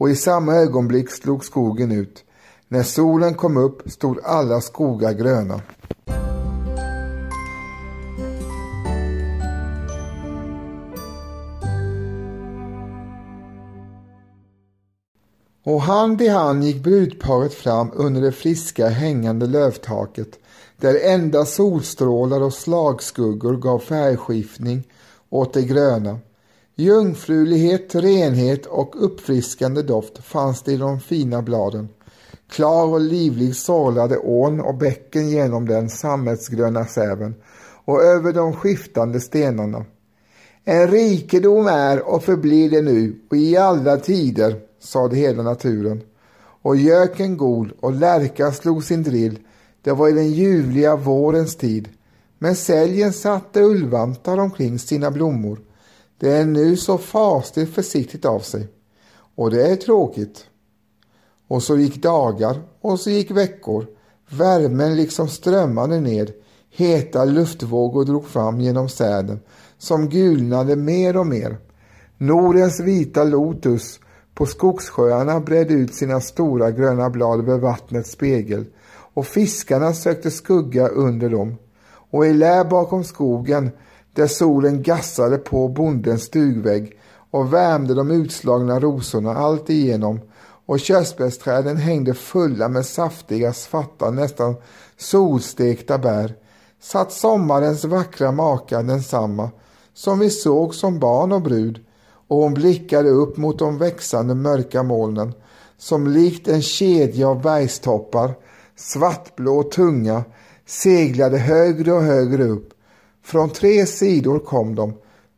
och 0.00 0.10
i 0.10 0.16
samma 0.16 0.54
ögonblick 0.54 1.10
slog 1.10 1.44
skogen 1.44 1.92
ut. 1.92 2.24
När 2.68 2.82
solen 2.82 3.34
kom 3.34 3.56
upp 3.56 3.90
stod 3.90 4.20
alla 4.24 4.60
skogar 4.60 5.12
gröna. 5.12 5.60
Och 15.64 15.82
hand 15.82 16.22
i 16.22 16.28
hand 16.28 16.64
gick 16.64 16.82
brudparet 16.82 17.54
fram 17.54 17.90
under 17.94 18.20
det 18.20 18.32
friska 18.32 18.88
hängande 18.88 19.46
lövtaket 19.46 20.38
där 20.76 21.10
enda 21.10 21.44
solstrålar 21.44 22.40
och 22.40 22.54
slagskuggor 22.54 23.56
gav 23.56 23.78
färgskiftning 23.78 24.82
åt 25.30 25.52
det 25.52 25.62
gröna. 25.62 26.18
Jungfrulighet, 26.80 27.94
renhet 27.94 28.66
och 28.66 29.04
uppfriskande 29.04 29.82
doft 29.82 30.24
fanns 30.24 30.62
det 30.62 30.72
i 30.72 30.76
de 30.76 31.00
fina 31.00 31.42
bladen. 31.42 31.88
Klar 32.50 32.86
och 32.86 33.00
livlig 33.00 33.56
sorlade 33.56 34.18
ån 34.18 34.60
och 34.60 34.74
bäcken 34.74 35.28
genom 35.28 35.68
den 35.68 35.90
sammetsgröna 35.90 36.84
säven 36.86 37.34
och 37.84 38.02
över 38.02 38.32
de 38.32 38.52
skiftande 38.52 39.20
stenarna. 39.20 39.84
En 40.64 40.88
rikedom 40.88 41.66
är 41.66 42.08
och 42.08 42.24
förblir 42.24 42.70
det 42.70 42.82
nu 42.82 43.20
och 43.30 43.36
i 43.36 43.56
alla 43.56 43.96
tider, 43.96 44.60
sade 44.82 45.16
hela 45.16 45.42
naturen. 45.42 46.02
Och 46.62 46.76
göken 46.76 47.36
gol 47.36 47.72
och 47.80 47.92
lärka 47.92 48.52
slog 48.52 48.84
sin 48.84 49.02
drill, 49.02 49.38
det 49.82 49.92
var 49.92 50.08
i 50.08 50.12
den 50.12 50.30
ljuvliga 50.30 50.96
vårens 50.96 51.56
tid. 51.56 51.88
Men 52.38 52.56
säljen 52.56 53.12
satte 53.12 53.62
ullvantar 53.62 54.38
omkring 54.38 54.78
sina 54.78 55.10
blommor. 55.10 55.58
Det 56.20 56.32
är 56.32 56.44
nu 56.44 56.76
så 56.76 56.98
fasligt 56.98 57.74
försiktigt 57.74 58.24
av 58.24 58.40
sig. 58.40 58.68
Och 59.34 59.50
det 59.50 59.70
är 59.70 59.76
tråkigt. 59.76 60.46
Och 61.48 61.62
så 61.62 61.76
gick 61.76 62.02
dagar 62.02 62.62
och 62.80 63.00
så 63.00 63.10
gick 63.10 63.30
veckor. 63.30 63.86
Värmen 64.30 64.96
liksom 64.96 65.28
strömmade 65.28 66.00
ned. 66.00 66.32
Heta 66.70 67.24
luftvågor 67.24 68.04
drog 68.04 68.26
fram 68.26 68.60
genom 68.60 68.88
säden 68.88 69.40
som 69.78 70.08
gulnade 70.08 70.76
mer 70.76 71.16
och 71.16 71.26
mer. 71.26 71.58
Nordens 72.18 72.80
vita 72.80 73.24
lotus 73.24 74.00
på 74.34 74.46
skogssjöarna 74.46 75.40
bredde 75.40 75.74
ut 75.74 75.94
sina 75.94 76.20
stora 76.20 76.70
gröna 76.70 77.10
blad 77.10 77.40
över 77.40 77.58
vattnets 77.58 78.10
spegel 78.10 78.64
och 79.14 79.26
fiskarna 79.26 79.92
sökte 79.92 80.30
skugga 80.30 80.88
under 80.88 81.30
dem. 81.30 81.56
Och 82.10 82.26
i 82.26 82.32
lä 82.32 82.64
bakom 82.64 83.04
skogen 83.04 83.70
där 84.14 84.26
solen 84.26 84.82
gassade 84.82 85.38
på 85.38 85.68
bondens 85.68 86.22
stugvägg 86.22 86.98
och 87.30 87.54
värmde 87.54 87.94
de 87.94 88.10
utslagna 88.10 88.80
rosorna 88.80 89.34
allt 89.34 89.70
igenom 89.70 90.20
och 90.66 90.80
körsbärsträden 90.80 91.76
hängde 91.76 92.14
fulla 92.14 92.68
med 92.68 92.86
saftiga, 92.86 93.52
svarta, 93.52 94.10
nästan 94.10 94.54
solstekta 94.96 95.98
bär 95.98 96.34
satt 96.80 97.12
sommarens 97.12 97.84
vackra 97.84 98.32
maka 98.32 98.82
densamma 98.82 99.50
som 99.94 100.18
vi 100.18 100.30
såg 100.30 100.74
som 100.74 100.98
barn 100.98 101.32
och 101.32 101.42
brud 101.42 101.84
och 102.28 102.36
hon 102.36 102.54
blickade 102.54 103.08
upp 103.08 103.36
mot 103.36 103.58
de 103.58 103.78
växande 103.78 104.34
mörka 104.34 104.82
molnen 104.82 105.32
som 105.78 106.06
likt 106.06 106.48
en 106.48 106.62
kedja 106.62 107.28
av 107.28 107.42
bergstoppar, 107.42 108.34
svartblå 108.76 109.58
och 109.58 109.70
tunga, 109.70 110.24
seglade 110.66 111.38
högre 111.38 111.92
och 111.92 112.02
högre 112.02 112.44
upp. 112.44 112.68
Från 113.22 113.50
tre 113.50 113.86
sidor 113.86 114.38
kom 114.38 114.74
de. 114.74 114.92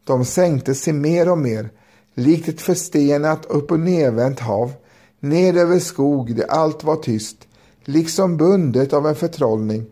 De 0.05 0.25
sänkte 0.25 0.75
sig 0.75 0.93
mer 0.93 1.31
och 1.31 1.39
mer, 1.39 1.71
likt 2.15 2.49
ett 2.49 2.61
förstenat 2.61 3.47
upp 3.47 3.71
och 3.71 3.81
nedvänt 3.81 4.41
hav, 4.41 4.73
ned 5.21 5.57
över 5.57 5.79
skog 5.79 6.37
där 6.37 6.47
allt 6.51 6.85
var 6.85 6.97
tyst, 6.97 7.37
liksom 7.85 8.37
bundet 8.37 8.93
av 8.93 9.07
en 9.07 9.15
förtrollning. 9.15 9.87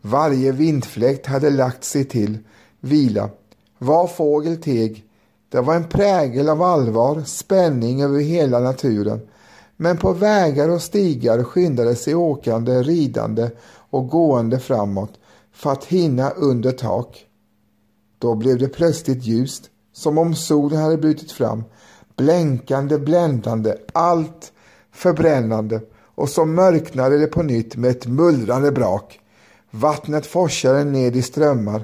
Varje 0.00 0.52
vindfläkt 0.52 1.26
hade 1.26 1.50
lagt 1.50 1.84
sig 1.84 2.04
till 2.04 2.38
vila. 2.80 3.30
Var 3.78 4.06
fågel 4.06 4.56
teg. 4.56 5.04
Det 5.48 5.60
var 5.60 5.74
en 5.74 5.88
prägel 5.88 6.48
av 6.48 6.62
allvar, 6.62 7.22
spänning 7.26 8.02
över 8.02 8.20
hela 8.20 8.60
naturen. 8.60 9.20
Men 9.76 9.96
på 9.96 10.12
vägar 10.12 10.68
och 10.68 10.82
stigar 10.82 11.44
skyndade 11.44 11.94
sig 11.94 12.14
åkande, 12.14 12.82
ridande 12.82 13.50
och 13.90 14.08
gående 14.08 14.58
framåt 14.58 15.12
för 15.52 15.72
att 15.72 15.84
hinna 15.84 16.30
under 16.30 16.72
tak. 16.72 17.26
Då 18.24 18.34
blev 18.34 18.58
det 18.58 18.68
plötsligt 18.68 19.24
ljust, 19.24 19.70
som 19.92 20.18
om 20.18 20.34
solen 20.34 20.78
hade 20.78 20.96
brutit 20.96 21.32
fram, 21.32 21.64
blänkande, 22.16 22.98
bländande, 22.98 23.74
allt 23.92 24.52
förbrännande 24.92 25.80
och 26.14 26.28
så 26.28 26.44
mörknade 26.44 27.18
det 27.18 27.26
på 27.26 27.42
nytt 27.42 27.76
med 27.76 27.90
ett 27.90 28.06
mullrande 28.06 28.72
brak. 28.72 29.20
Vattnet 29.70 30.26
forsade 30.26 30.84
ned 30.84 31.16
i 31.16 31.22
strömmar. 31.22 31.82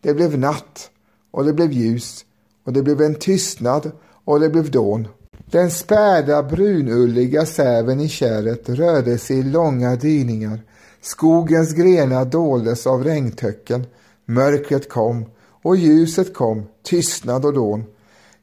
Det 0.00 0.14
blev 0.14 0.38
natt 0.38 0.90
och 1.30 1.44
det 1.44 1.52
blev 1.52 1.72
ljus 1.72 2.24
och 2.64 2.72
det 2.72 2.82
blev 2.82 3.00
en 3.00 3.14
tystnad 3.14 3.90
och 4.24 4.40
det 4.40 4.48
blev 4.48 4.70
dån. 4.70 5.08
Den 5.50 5.70
späda 5.70 6.42
brunulliga 6.42 7.46
säven 7.46 8.00
i 8.00 8.08
kärret 8.08 8.68
rörde 8.68 9.18
sig 9.18 9.38
i 9.38 9.42
långa 9.42 9.96
dyningar. 9.96 10.60
Skogens 11.00 11.72
grenar 11.72 12.24
doldes 12.24 12.86
av 12.86 13.04
regntöcken. 13.04 13.86
Mörkret 14.24 14.88
kom 14.88 15.24
och 15.62 15.76
ljuset 15.76 16.34
kom, 16.34 16.62
tystnad 16.82 17.44
och 17.44 17.52
dån. 17.52 17.84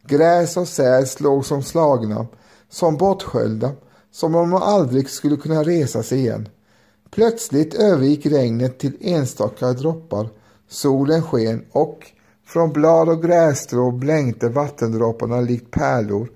Gräs 0.07 0.57
och 0.57 0.67
säd 0.67 1.07
låg 1.19 1.45
som 1.45 1.63
slagna, 1.63 2.27
som 2.69 2.97
bortsköljda, 2.97 3.71
som 4.11 4.35
om 4.35 4.49
de 4.49 4.61
aldrig 4.61 5.09
skulle 5.09 5.37
kunna 5.37 5.63
resa 5.63 6.03
sig 6.03 6.19
igen. 6.19 6.49
Plötsligt 7.11 7.73
övergick 7.73 8.25
regnet 8.25 8.79
till 8.79 8.97
enstaka 9.01 9.73
droppar, 9.73 10.29
solen 10.67 11.23
sken 11.23 11.65
och 11.71 12.11
från 12.45 12.73
blad 12.73 13.09
och 13.09 13.23
grässtrå 13.23 13.91
blänkte 13.91 14.49
vattendropparna 14.49 15.41
likt 15.41 15.71
pärlor. 15.71 16.29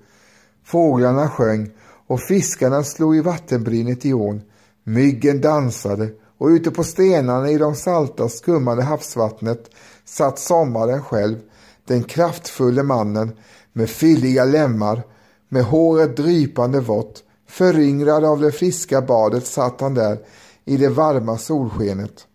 Fåglarna 0.64 1.28
sjöng 1.28 1.70
och 2.06 2.20
fiskarna 2.20 2.82
slog 2.82 3.16
i 3.16 3.20
vattenbrynet 3.20 4.06
i 4.06 4.12
ån. 4.12 4.42
Myggen 4.84 5.40
dansade 5.40 6.08
och 6.38 6.46
ute 6.46 6.70
på 6.70 6.84
stenarna 6.84 7.50
i 7.50 7.58
de 7.58 7.74
salta 7.74 8.28
skummande 8.28 8.82
havsvattnet 8.82 9.70
satt 10.04 10.38
sommaren 10.38 11.02
själv, 11.02 11.36
den 11.84 12.04
kraftfulle 12.04 12.82
mannen 12.82 13.36
med 13.72 13.90
fylliga 13.90 14.44
lemmar, 14.44 15.02
med 15.48 15.64
håret 15.64 16.16
drypande 16.16 16.80
vått, 16.80 17.22
föryngrad 17.48 18.24
av 18.24 18.40
det 18.40 18.52
friska 18.52 19.02
badet 19.02 19.46
satt 19.46 19.80
han 19.80 19.94
där 19.94 20.18
i 20.64 20.76
det 20.76 20.88
varma 20.88 21.38
solskenet. 21.38 22.26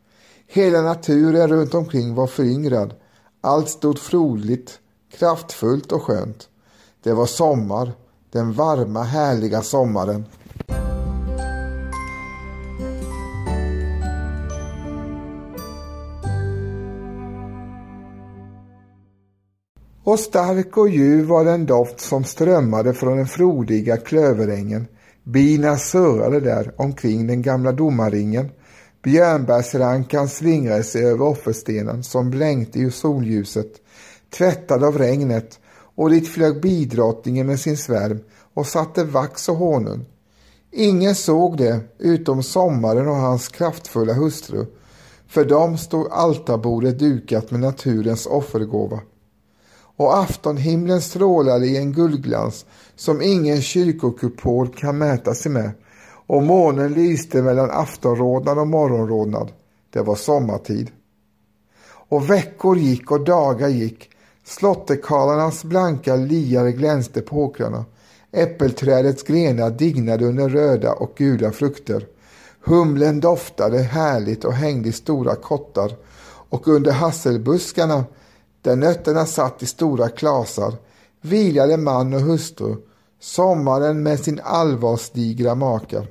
Hela 0.48 0.82
naturen 0.82 1.48
runt 1.48 1.74
omkring 1.74 2.16
var 2.16 2.28
föryngrad. 2.28 2.94
Allt 3.42 3.70
stod 3.70 4.00
frodigt, 4.00 4.80
kraftfullt 5.18 5.92
och 5.92 6.04
skönt. 6.04 6.50
Det 7.04 7.14
var 7.14 7.26
sommar, 7.26 7.92
den 8.32 8.54
varma 8.54 9.04
härliga 9.04 9.62
sommaren. 9.62 10.26
Och 20.10 20.20
stark 20.20 20.78
och 20.78 20.90
ljuv 20.90 21.26
var 21.26 21.46
den 21.46 21.66
doft 21.66 22.00
som 22.00 22.24
strömmade 22.24 22.94
från 22.94 23.18
den 23.18 23.28
frodiga 23.28 23.98
klöverängen. 23.98 24.88
Bina 25.24 25.78
surrade 25.78 26.40
där 26.40 26.74
omkring 26.78 27.28
den 27.28 27.42
gamla 27.42 27.72
domarringen. 27.72 28.52
Björnbärsrankan 29.04 30.30
slingrade 30.30 30.84
sig 30.84 31.06
över 31.06 31.26
offerstenen 31.26 32.04
som 32.04 32.30
blänkte 32.30 32.80
i 32.80 32.92
solljuset, 32.92 33.72
tvättad 34.38 34.84
av 34.84 34.98
regnet, 34.98 35.60
och 35.96 36.10
dit 36.10 36.28
flög 36.28 36.62
bidrottningen 36.62 37.48
med 37.48 37.60
sin 37.60 37.78
svärm 37.78 38.20
och 38.54 38.68
satte 38.68 39.04
vax 39.04 39.50
och 39.50 39.56
honung. 39.56 40.06
Ingen 40.72 41.16
såg 41.16 41.58
det 41.58 41.80
utom 42.00 42.44
sommaren 42.44 43.08
och 43.08 43.16
hans 43.16 43.48
kraftfulla 43.48 44.14
hustru. 44.14 44.66
För 45.28 45.46
dem 45.46 45.78
stod 45.78 46.08
altarbordet 46.12 47.00
dukat 47.00 47.52
med 47.52 47.60
naturens 47.60 48.26
offergåva 48.26 49.00
och 50.00 50.18
aftonhimlen 50.18 51.02
strålade 51.02 51.66
i 51.66 51.78
en 51.78 51.92
guldglans 51.92 52.66
som 52.96 53.22
ingen 53.22 53.62
kyrkokupol 53.62 54.68
kan 54.68 54.98
mäta 54.98 55.34
sig 55.34 55.52
med 55.52 55.72
och 56.28 56.44
månen 56.44 56.94
lyste 56.94 57.42
mellan 57.42 57.72
aftonrodnad 57.72 58.58
och 58.58 58.68
morgonrodnad. 58.68 59.52
Det 59.94 60.02
var 60.02 60.16
sommartid. 60.16 60.92
Och 61.86 62.30
veckor 62.30 62.78
gick 62.78 63.12
och 63.12 63.24
dagar 63.24 63.68
gick. 63.68 64.10
Slottekarlarnas 64.46 65.64
blanka 65.64 66.16
liare 66.16 66.72
glänste 66.72 67.22
på 67.22 67.44
åkrarna. 67.44 67.86
Äppelträdets 68.32 69.24
grenar 69.24 69.70
dignade 69.70 70.26
under 70.26 70.50
röda 70.50 70.94
och 70.94 71.14
gula 71.18 71.52
frukter. 71.52 72.08
Humlen 72.66 73.20
doftade 73.20 73.78
härligt 73.78 74.46
och 74.46 74.54
hängde 74.54 74.90
i 74.90 74.92
stora 74.92 75.36
kottar 75.36 75.96
och 76.50 76.68
under 76.68 76.92
hasselbuskarna 76.92 78.06
där 78.62 78.76
nötterna 78.76 79.26
satt 79.26 79.64
i 79.64 79.66
stora 79.66 80.10
klasar, 80.10 80.74
vilade 81.22 81.78
man 81.78 82.14
och 82.14 82.22
hustru, 82.22 82.76
sommaren 83.20 84.04
med 84.04 84.20
sin 84.20 84.40
allvarsdigra 84.44 85.56
maka. 85.56 86.06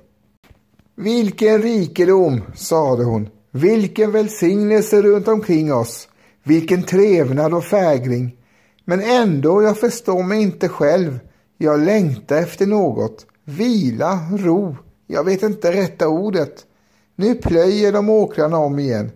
Vilken 0.96 1.62
rikedom, 1.62 2.42
sade 2.54 3.04
hon, 3.04 3.28
vilken 3.50 4.12
välsignelse 4.12 5.02
runt 5.02 5.28
omkring 5.28 5.74
oss, 5.74 6.08
vilken 6.44 6.82
trevnad 6.82 7.54
och 7.54 7.64
fägring. 7.64 8.36
Men 8.84 9.00
ändå, 9.00 9.62
jag 9.62 9.78
förstår 9.78 10.22
mig 10.22 10.42
inte 10.42 10.68
själv. 10.68 11.18
Jag 11.58 11.80
längtar 11.80 12.36
efter 12.36 12.66
något. 12.66 13.26
Vila, 13.44 14.20
ro, 14.32 14.76
jag 15.06 15.24
vet 15.24 15.42
inte 15.42 15.72
rätta 15.72 16.08
ordet. 16.08 16.66
Nu 17.16 17.34
plöjer 17.34 17.92
de 17.92 18.08
åkrarna 18.08 18.58
om 18.58 18.78
igen. 18.78 19.10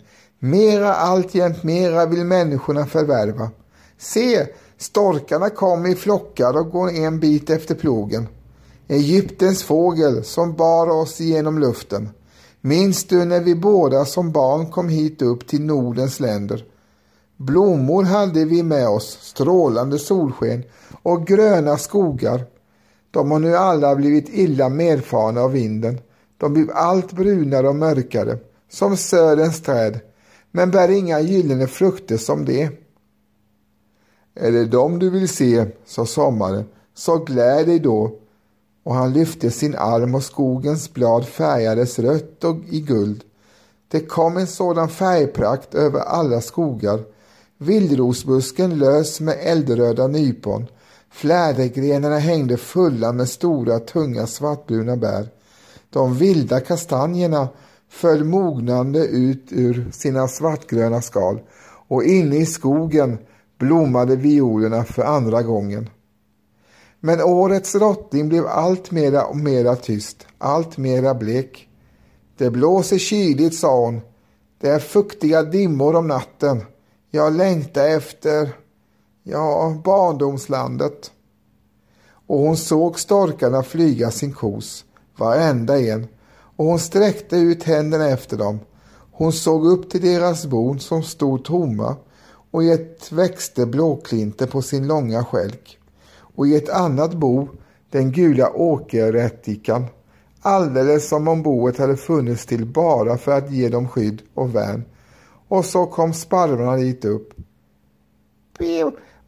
Mera 0.44 0.94
alltjämt 0.94 1.62
mera 1.62 2.06
vill 2.06 2.24
människorna 2.24 2.86
förvärva. 2.86 3.50
Se, 3.98 4.46
storkarna 4.78 5.50
kommer 5.50 5.88
i 5.88 5.94
flockar 5.94 6.56
och 6.56 6.70
går 6.70 6.90
en 6.90 7.20
bit 7.20 7.50
efter 7.50 7.74
plogen. 7.74 8.28
Egyptens 8.88 9.62
fågel 9.62 10.24
som 10.24 10.54
bar 10.54 10.86
oss 10.86 11.20
genom 11.20 11.58
luften. 11.58 12.08
Minns 12.60 13.04
du 13.04 13.24
när 13.24 13.40
vi 13.40 13.54
båda 13.54 14.04
som 14.04 14.32
barn 14.32 14.66
kom 14.66 14.88
hit 14.88 15.22
upp 15.22 15.46
till 15.46 15.62
Nordens 15.64 16.20
länder? 16.20 16.64
Blommor 17.36 18.02
hade 18.02 18.44
vi 18.44 18.62
med 18.62 18.88
oss, 18.88 19.18
strålande 19.20 19.98
solsken 19.98 20.64
och 21.02 21.26
gröna 21.26 21.78
skogar. 21.78 22.44
De 23.10 23.30
har 23.30 23.38
nu 23.38 23.56
alla 23.56 23.96
blivit 23.96 24.28
illa 24.28 24.68
medfarna 24.68 25.40
av 25.40 25.52
vinden. 25.52 26.00
De 26.36 26.54
blev 26.54 26.70
allt 26.74 27.12
brunare 27.12 27.68
och 27.68 27.76
mörkare, 27.76 28.38
som 28.70 28.96
söderns 28.96 29.62
träd 29.62 30.00
men 30.52 30.70
bär 30.70 30.88
inga 30.88 31.20
gyllene 31.20 31.66
frukter 31.66 32.16
som 32.16 32.44
det. 32.44 32.70
Är 34.34 34.52
det 34.52 34.64
dem 34.64 34.98
du 34.98 35.10
vill 35.10 35.28
se, 35.28 35.66
sa 35.84 36.06
sommaren, 36.06 36.64
så 36.94 37.18
gläd 37.18 37.66
dig 37.66 37.78
då. 37.78 38.18
Och 38.82 38.94
han 38.94 39.12
lyfte 39.12 39.50
sin 39.50 39.74
arm 39.76 40.14
och 40.14 40.22
skogens 40.22 40.92
blad 40.92 41.26
färgades 41.26 41.98
rött 41.98 42.44
och 42.44 42.56
i 42.68 42.80
guld. 42.80 43.24
Det 43.88 44.00
kom 44.00 44.36
en 44.36 44.46
sådan 44.46 44.88
färgprakt 44.88 45.74
över 45.74 46.00
alla 46.00 46.40
skogar. 46.40 47.00
Vildrosbusken 47.58 48.78
lös 48.78 49.20
med 49.20 49.38
eldröda 49.40 50.06
nypon. 50.06 50.66
Flädergrenarna 51.10 52.18
hängde 52.18 52.56
fulla 52.56 53.12
med 53.12 53.28
stora 53.28 53.78
tunga 53.78 54.26
svartbruna 54.26 54.96
bär. 54.96 55.28
De 55.90 56.14
vilda 56.14 56.60
kastanjerna 56.60 57.48
föll 57.92 58.24
mognande 58.24 59.06
ut 59.06 59.46
ur 59.50 59.90
sina 59.92 60.28
svartgröna 60.28 61.02
skal 61.02 61.40
och 61.88 62.04
inne 62.04 62.36
i 62.36 62.46
skogen 62.46 63.18
blommade 63.58 64.16
violerna 64.16 64.84
för 64.84 65.02
andra 65.02 65.42
gången. 65.42 65.90
Men 67.00 67.20
årets 67.20 67.74
rotting 67.74 68.28
blev 68.28 68.46
allt 68.46 68.90
mera 68.90 69.24
och 69.24 69.36
mera 69.36 69.76
tyst, 69.76 70.26
allt 70.38 70.76
mera 70.76 71.14
blek. 71.14 71.68
Det 72.36 72.50
blåser 72.50 72.98
kyligt, 72.98 73.54
sa 73.54 73.84
hon. 73.84 74.00
Det 74.60 74.68
är 74.68 74.78
fuktiga 74.78 75.42
dimmor 75.42 75.96
om 75.96 76.08
natten. 76.08 76.64
Jag 77.10 77.32
längtar 77.32 77.88
efter, 77.88 78.50
ja, 79.22 79.76
barndomslandet. 79.84 81.10
Och 82.26 82.38
hon 82.38 82.56
såg 82.56 83.00
storkarna 83.00 83.62
flyga 83.62 84.10
sin 84.10 84.32
kos, 84.32 84.84
varenda 85.16 85.80
en, 85.80 86.08
och 86.56 86.64
hon 86.64 86.78
sträckte 86.78 87.36
ut 87.36 87.62
händerna 87.62 88.08
efter 88.08 88.36
dem. 88.36 88.60
Hon 89.12 89.32
såg 89.32 89.66
upp 89.66 89.90
till 89.90 90.00
deras 90.00 90.46
bon 90.46 90.80
som 90.80 91.02
stod 91.02 91.44
tomma 91.44 91.96
och 92.50 92.64
i 92.64 92.70
ett 92.70 93.12
växte 93.12 93.66
blåklinten 93.66 94.48
på 94.48 94.62
sin 94.62 94.86
långa 94.86 95.24
skälk 95.24 95.78
och 96.36 96.46
i 96.46 96.56
ett 96.56 96.68
annat 96.68 97.14
bo 97.14 97.48
den 97.90 98.12
gula 98.12 98.50
åkerrättikan 98.50 99.86
alldeles 100.42 101.08
som 101.08 101.28
om 101.28 101.42
boet 101.42 101.78
hade 101.78 101.96
funnits 101.96 102.46
till 102.46 102.66
bara 102.66 103.18
för 103.18 103.32
att 103.32 103.50
ge 103.50 103.68
dem 103.68 103.88
skydd 103.88 104.22
och 104.34 104.54
värn. 104.54 104.84
Och 105.48 105.64
så 105.64 105.86
kom 105.86 106.14
sparvarna 106.14 106.76
dit 106.76 107.04
upp. 107.04 107.34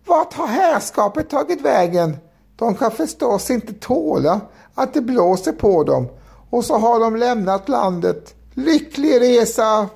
Vart 0.07 0.35
har 0.35 0.47
härskapet 0.47 1.31
tagit 1.31 1.61
vägen? 1.61 2.17
De 2.57 2.75
kan 2.75 2.91
förstås 2.91 3.51
inte 3.51 3.73
tåla 3.73 4.41
att 4.75 4.95
det 4.95 5.01
blåser 5.01 5.53
på 5.53 5.85
dem 5.85 6.09
och 6.55 6.65
så 6.65 6.79
har 6.79 7.01
de 7.01 7.17
lämnat 7.17 7.69
landet. 7.69 8.35
Lycklig 8.55 9.21
resa! 9.21 9.89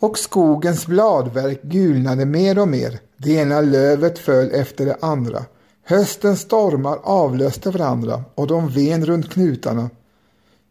Och 0.00 0.18
skogens 0.18 0.86
bladverk 0.86 1.62
gulnade 1.62 2.24
mer 2.24 2.58
och 2.58 2.68
mer. 2.68 2.98
Det 3.16 3.32
ena 3.32 3.60
lövet 3.60 4.18
föll 4.18 4.50
efter 4.50 4.86
det 4.86 4.96
andra. 5.00 5.44
Höstens 5.84 6.40
stormar 6.40 6.98
avlöste 7.02 7.70
varandra 7.70 8.24
och 8.34 8.46
de 8.46 8.68
ven 8.68 9.06
runt 9.06 9.30
knutarna. 9.30 9.90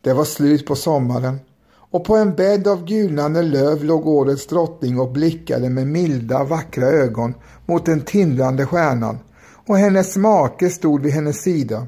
Det 0.02 0.14
var 0.14 0.26
slut 0.26 0.66
på 0.66 0.76
sommaren 0.76 1.40
och 1.94 2.04
på 2.04 2.16
en 2.16 2.36
bädd 2.36 2.68
av 2.68 2.86
gulnande 2.86 3.42
löv 3.42 3.84
låg 3.84 4.08
årets 4.08 4.48
drottning 4.48 5.00
och 5.00 5.12
blickade 5.12 5.70
med 5.70 5.88
milda 5.88 6.44
vackra 6.44 6.86
ögon 6.86 7.34
mot 7.66 7.86
den 7.86 8.02
tindrande 8.02 8.66
stjärnan 8.66 9.20
och 9.68 9.78
hennes 9.78 10.18
make 10.18 10.70
stod 10.70 11.02
vid 11.02 11.14
hennes 11.14 11.42
sida. 11.42 11.88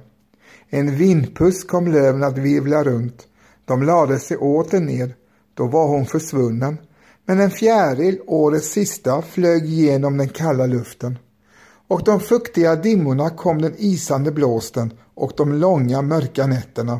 En 0.69 0.95
vindpuss 0.95 1.63
kom 1.63 1.87
löven 1.87 2.23
att 2.23 2.37
virvla 2.37 2.83
runt. 2.83 3.27
De 3.65 3.83
lade 3.83 4.19
sig 4.19 4.37
åter 4.37 4.79
ner. 4.79 5.15
Då 5.53 5.67
var 5.67 5.87
hon 5.87 6.05
försvunnen. 6.05 6.77
Men 7.25 7.39
en 7.39 7.51
fjäril, 7.51 8.19
årets 8.27 8.71
sista, 8.71 9.21
flög 9.21 9.65
genom 9.65 10.17
den 10.17 10.29
kalla 10.29 10.65
luften. 10.65 11.17
Och 11.87 12.03
de 12.03 12.19
fuktiga 12.19 12.75
dimmorna 12.75 13.29
kom 13.29 13.61
den 13.61 13.73
isande 13.77 14.31
blåsten 14.31 14.93
och 15.15 15.31
de 15.37 15.53
långa 15.53 16.01
mörka 16.01 16.47
nätterna. 16.47 16.99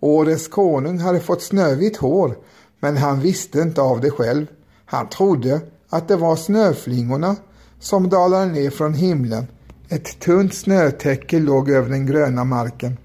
Årets 0.00 0.48
konung 0.48 0.98
hade 0.98 1.20
fått 1.20 1.42
snövitt 1.42 1.96
hår, 1.96 2.36
men 2.80 2.96
han 2.96 3.20
visste 3.20 3.60
inte 3.60 3.82
av 3.82 4.00
det 4.00 4.10
själv. 4.10 4.46
Han 4.84 5.08
trodde 5.08 5.60
att 5.90 6.08
det 6.08 6.16
var 6.16 6.36
snöflingorna 6.36 7.36
som 7.80 8.08
dalade 8.08 8.46
ner 8.46 8.70
från 8.70 8.94
himlen. 8.94 9.46
Ett 9.88 10.20
tunt 10.20 10.54
snötäcke 10.54 11.38
låg 11.38 11.70
över 11.70 11.90
den 11.90 12.06
gröna 12.06 12.44
marken. 12.44 12.96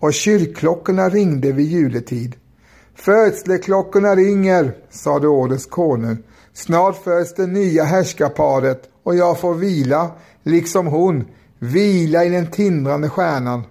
Och 0.00 0.14
kyrkklockorna 0.14 1.08
ringde 1.08 1.52
vid 1.52 1.66
juletid. 1.66 2.36
Födsleklockorna 2.94 4.14
ringer, 4.14 4.76
sade 4.90 5.28
årets 5.28 5.66
konung. 5.66 6.18
Snart 6.52 7.04
föds 7.04 7.34
det 7.34 7.46
nya 7.46 7.84
härskarparet 7.84 8.82
och 9.02 9.16
jag 9.16 9.40
får 9.40 9.54
vila, 9.54 10.10
liksom 10.42 10.86
hon, 10.86 11.24
vila 11.58 12.24
i 12.24 12.28
den 12.28 12.50
tindrande 12.50 13.08
stjärnan. 13.08 13.62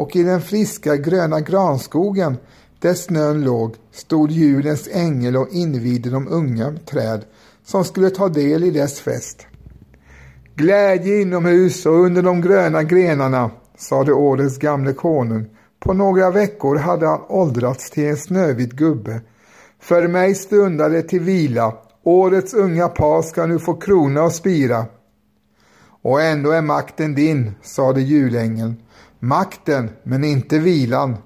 Och 0.00 0.16
i 0.16 0.22
den 0.22 0.40
friska 0.40 0.96
gröna 0.96 1.40
granskogen 1.40 2.36
där 2.78 2.94
snön 2.94 3.44
låg 3.44 3.74
stod 3.92 4.30
julens 4.30 4.88
ängel 4.92 5.36
och 5.36 5.48
invigde 5.50 6.10
de 6.10 6.28
unga 6.28 6.74
träd 6.86 7.24
som 7.64 7.84
skulle 7.84 8.10
ta 8.10 8.28
del 8.28 8.64
i 8.64 8.70
dess 8.70 9.00
fest. 9.00 9.46
Glädje 10.54 11.20
inomhus 11.20 11.86
och 11.86 12.04
under 12.04 12.22
de 12.22 12.40
gröna 12.40 12.82
grenarna, 12.82 13.50
sade 13.78 14.12
årets 14.12 14.58
gamle 14.58 14.92
konung. 14.92 15.46
På 15.80 15.92
några 15.92 16.30
veckor 16.30 16.76
hade 16.76 17.06
han 17.06 17.20
åldrats 17.28 17.90
till 17.90 18.04
en 18.04 18.16
snövit 18.16 18.72
gubbe. 18.72 19.20
För 19.80 20.08
mig 20.08 20.34
stundar 20.34 20.90
det 20.90 21.02
till 21.02 21.20
vila. 21.20 21.74
Årets 22.04 22.54
unga 22.54 22.88
par 22.88 23.22
ska 23.22 23.46
nu 23.46 23.58
få 23.58 23.74
krona 23.74 24.22
och 24.22 24.32
spira. 24.32 24.86
Och 26.02 26.22
ändå 26.22 26.50
är 26.50 26.62
makten 26.62 27.14
din, 27.14 27.54
sade 27.62 28.00
julängeln. 28.00 28.76
Makten, 29.20 29.90
men 30.02 30.24
inte 30.24 30.58
vilan. 30.58 31.16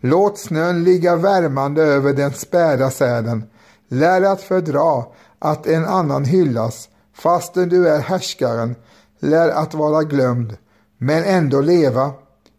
Låt 0.00 0.38
snön 0.38 0.84
ligga 0.84 1.16
värmande 1.16 1.82
över 1.82 2.12
den 2.12 2.32
späda 2.32 2.90
säden. 2.90 3.44
Lär 3.88 4.22
att 4.22 4.42
fördra 4.42 5.04
att 5.38 5.66
en 5.66 5.84
annan 5.84 6.24
hyllas, 6.24 6.88
fastän 7.14 7.68
du 7.68 7.88
är 7.88 8.00
härskaren. 8.00 8.74
Lär 9.20 9.48
att 9.48 9.74
vara 9.74 10.02
glömd, 10.02 10.56
men 10.98 11.24
ändå 11.24 11.60
leva. 11.60 12.10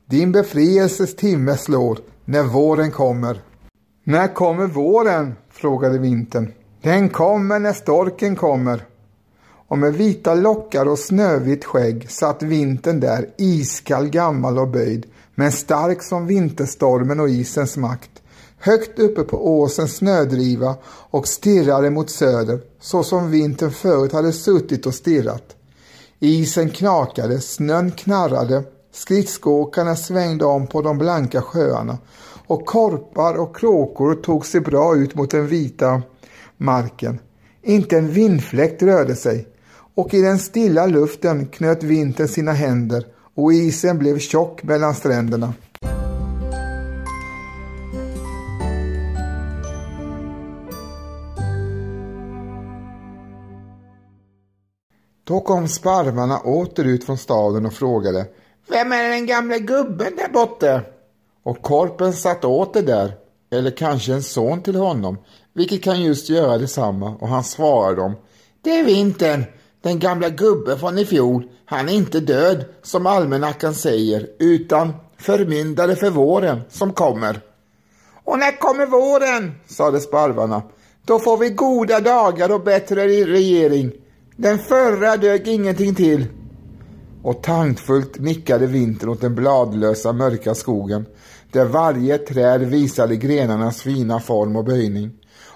Din 0.09 0.31
befrielses 0.31 1.15
timme 1.15 1.57
slår 1.57 1.99
när 2.25 2.43
våren 2.43 2.91
kommer. 2.91 3.41
När 4.03 4.33
kommer 4.33 4.67
våren? 4.67 5.35
frågade 5.51 5.97
vintern. 5.97 6.51
Den 6.81 7.09
kommer 7.09 7.59
när 7.59 7.73
storken 7.73 8.35
kommer. 8.35 8.85
Och 9.67 9.77
med 9.77 9.93
vita 9.93 10.33
lockar 10.33 10.85
och 10.85 10.99
snövitt 10.99 11.65
skägg 11.65 12.11
satt 12.11 12.43
vintern 12.43 12.99
där 12.99 13.29
iskall, 13.37 14.09
gammal 14.09 14.59
och 14.59 14.67
böjd, 14.67 15.05
men 15.35 15.51
stark 15.51 16.03
som 16.03 16.27
vinterstormen 16.27 17.19
och 17.19 17.29
isens 17.29 17.77
makt. 17.77 18.11
Högt 18.57 18.99
uppe 18.99 19.23
på 19.23 19.59
åsens 19.59 19.95
snödriva 19.95 20.75
och 20.85 21.27
stirrade 21.27 21.89
mot 21.89 22.09
söder, 22.09 22.61
så 22.79 23.03
som 23.03 23.31
vintern 23.31 23.71
förut 23.71 24.13
hade 24.13 24.33
suttit 24.33 24.85
och 24.85 24.93
stirrat. 24.93 25.55
Isen 26.19 26.69
knakade, 26.69 27.41
snön 27.41 27.91
knarrade, 27.91 28.63
skridskoåkarna 28.93 29.95
svängde 29.95 30.45
om 30.45 30.67
på 30.67 30.81
de 30.81 30.97
blanka 30.97 31.41
sjöarna 31.41 31.97
och 32.47 32.65
korpar 32.65 33.33
och 33.33 33.55
kråkor 33.55 34.15
tog 34.15 34.45
sig 34.45 34.61
bra 34.61 34.95
ut 34.95 35.15
mot 35.15 35.31
den 35.31 35.47
vita 35.47 36.01
marken. 36.57 37.19
Inte 37.61 37.97
en 37.97 38.11
vindfläkt 38.11 38.83
rörde 38.83 39.15
sig 39.15 39.47
och 39.95 40.13
i 40.13 40.21
den 40.21 40.39
stilla 40.39 40.85
luften 40.85 41.45
knöt 41.45 41.83
vintern 41.83 42.27
sina 42.27 42.51
händer 42.51 43.05
och 43.35 43.53
isen 43.53 43.97
blev 43.97 44.19
tjock 44.19 44.63
mellan 44.63 44.95
stränderna. 44.95 45.53
Då 55.23 55.39
kom 55.39 55.67
sparvarna 55.67 56.39
åter 56.39 56.85
ut 56.85 57.03
från 57.03 57.17
staden 57.17 57.65
och 57.65 57.73
frågade 57.73 58.25
Vem 58.69 58.91
är 58.91 59.09
den 59.09 59.25
gamle 59.25 59.59
gubben 59.59 60.15
där 60.15 60.33
borta? 60.33 60.81
Och 61.43 61.61
korpen 61.61 62.13
satt 62.13 62.45
åter 62.45 62.81
där, 62.81 63.11
eller 63.51 63.71
kanske 63.71 64.13
en 64.13 64.23
son 64.23 64.61
till 64.61 64.75
honom, 64.75 65.17
vilket 65.53 65.83
kan 65.83 66.01
just 66.01 66.29
göra 66.29 66.57
detsamma, 66.57 67.15
och 67.19 67.27
han 67.27 67.43
svarade 67.43 68.01
dem 68.01 68.15
Det 68.61 68.79
är 68.79 68.83
vintern, 68.83 69.45
den 69.85 69.99
gamla 69.99 70.29
gubben 70.29 70.79
från 70.79 70.97
i 70.97 71.05
fjol, 71.05 71.43
han 71.65 71.89
är 71.89 71.93
inte 71.93 72.19
död 72.19 72.65
som 72.83 73.05
almanackan 73.05 73.73
säger, 73.73 74.27
utan 74.39 74.93
förmyndare 75.17 75.95
för 75.95 76.09
våren 76.09 76.61
som 76.69 76.93
kommer. 76.93 77.41
Och 78.23 78.39
när 78.39 78.59
kommer 78.59 78.85
våren? 78.85 79.51
sade 79.67 79.99
sparvarna. 79.99 80.63
Då 81.05 81.19
får 81.19 81.37
vi 81.37 81.49
goda 81.49 81.99
dagar 81.99 82.51
och 82.51 82.63
bättre 82.63 83.07
regering. 83.07 83.91
Den 84.35 84.59
förra 84.59 85.17
dög 85.17 85.47
ingenting 85.47 85.95
till. 85.95 86.25
Och 87.23 87.43
tankfullt 87.43 88.19
nickade 88.19 88.67
vintern 88.67 89.09
åt 89.09 89.21
den 89.21 89.35
bladlösa 89.35 90.13
mörka 90.13 90.55
skogen, 90.55 91.05
där 91.51 91.65
varje 91.65 92.17
träd 92.17 92.61
visade 92.61 93.15
grenarnas 93.15 93.81
fina 93.81 94.19
form 94.19 94.55
och 94.55 94.65
böjning. 94.65 95.11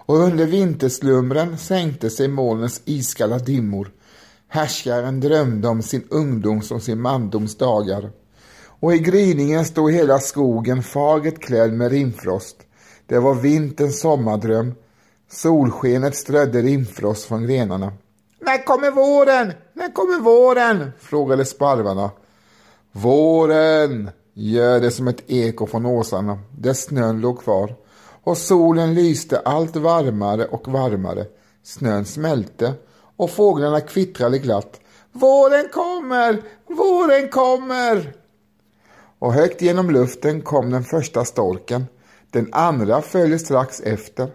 Och 0.05 0.15
under 0.15 0.45
vinterslumren 0.45 1.57
sänkte 1.57 2.09
sig 2.09 2.27
molnens 2.27 2.81
iskalla 2.85 3.37
dimmor. 3.37 3.91
Härskaren 4.49 5.19
drömde 5.19 5.67
om 5.67 5.81
sin 5.81 6.03
ungdoms 6.09 6.71
och 6.71 6.81
sin 6.81 7.01
mandoms 7.01 7.57
dagar. 7.57 8.11
Och 8.79 8.95
i 8.95 8.99
gryningen 8.99 9.65
stod 9.65 9.91
hela 9.91 10.19
skogen 10.19 10.83
fagert 10.83 11.39
klädd 11.39 11.73
med 11.73 11.91
rimfrost. 11.91 12.57
Det 13.05 13.19
var 13.19 13.33
vinterns 13.33 13.99
sommardröm. 13.99 14.75
Solskenet 15.31 16.15
strödde 16.15 16.61
rimfrost 16.61 17.25
från 17.25 17.47
grenarna. 17.47 17.93
När 18.41 18.65
kommer 18.65 18.91
våren? 18.91 19.53
När 19.73 19.93
kommer 19.93 20.19
våren? 20.19 20.91
frågade 20.99 21.45
sparvarna. 21.45 22.11
Våren, 22.91 24.09
gör 24.33 24.79
det 24.79 24.91
som 24.91 25.07
ett 25.07 25.23
eko 25.27 25.67
från 25.67 25.85
åsarna 25.85 26.39
där 26.57 26.73
snön 26.73 27.21
låg 27.21 27.43
kvar 27.43 27.75
och 28.23 28.37
solen 28.37 28.93
lyste 28.93 29.39
allt 29.39 29.75
varmare 29.75 30.45
och 30.45 30.67
varmare. 30.67 31.25
Snön 31.63 32.05
smälte 32.05 32.73
och 33.19 33.31
fåglarna 33.31 33.81
kvittrade 33.81 34.39
glatt. 34.39 34.79
Våren 35.11 35.69
kommer! 35.73 36.41
Våren 36.67 37.29
kommer! 37.29 38.13
Och 39.19 39.33
högt 39.33 39.61
genom 39.61 39.91
luften 39.91 40.41
kom 40.41 40.71
den 40.71 40.83
första 40.83 41.25
storken. 41.25 41.85
Den 42.31 42.49
andra 42.51 43.01
följde 43.01 43.39
strax 43.39 43.81
efter. 43.81 44.31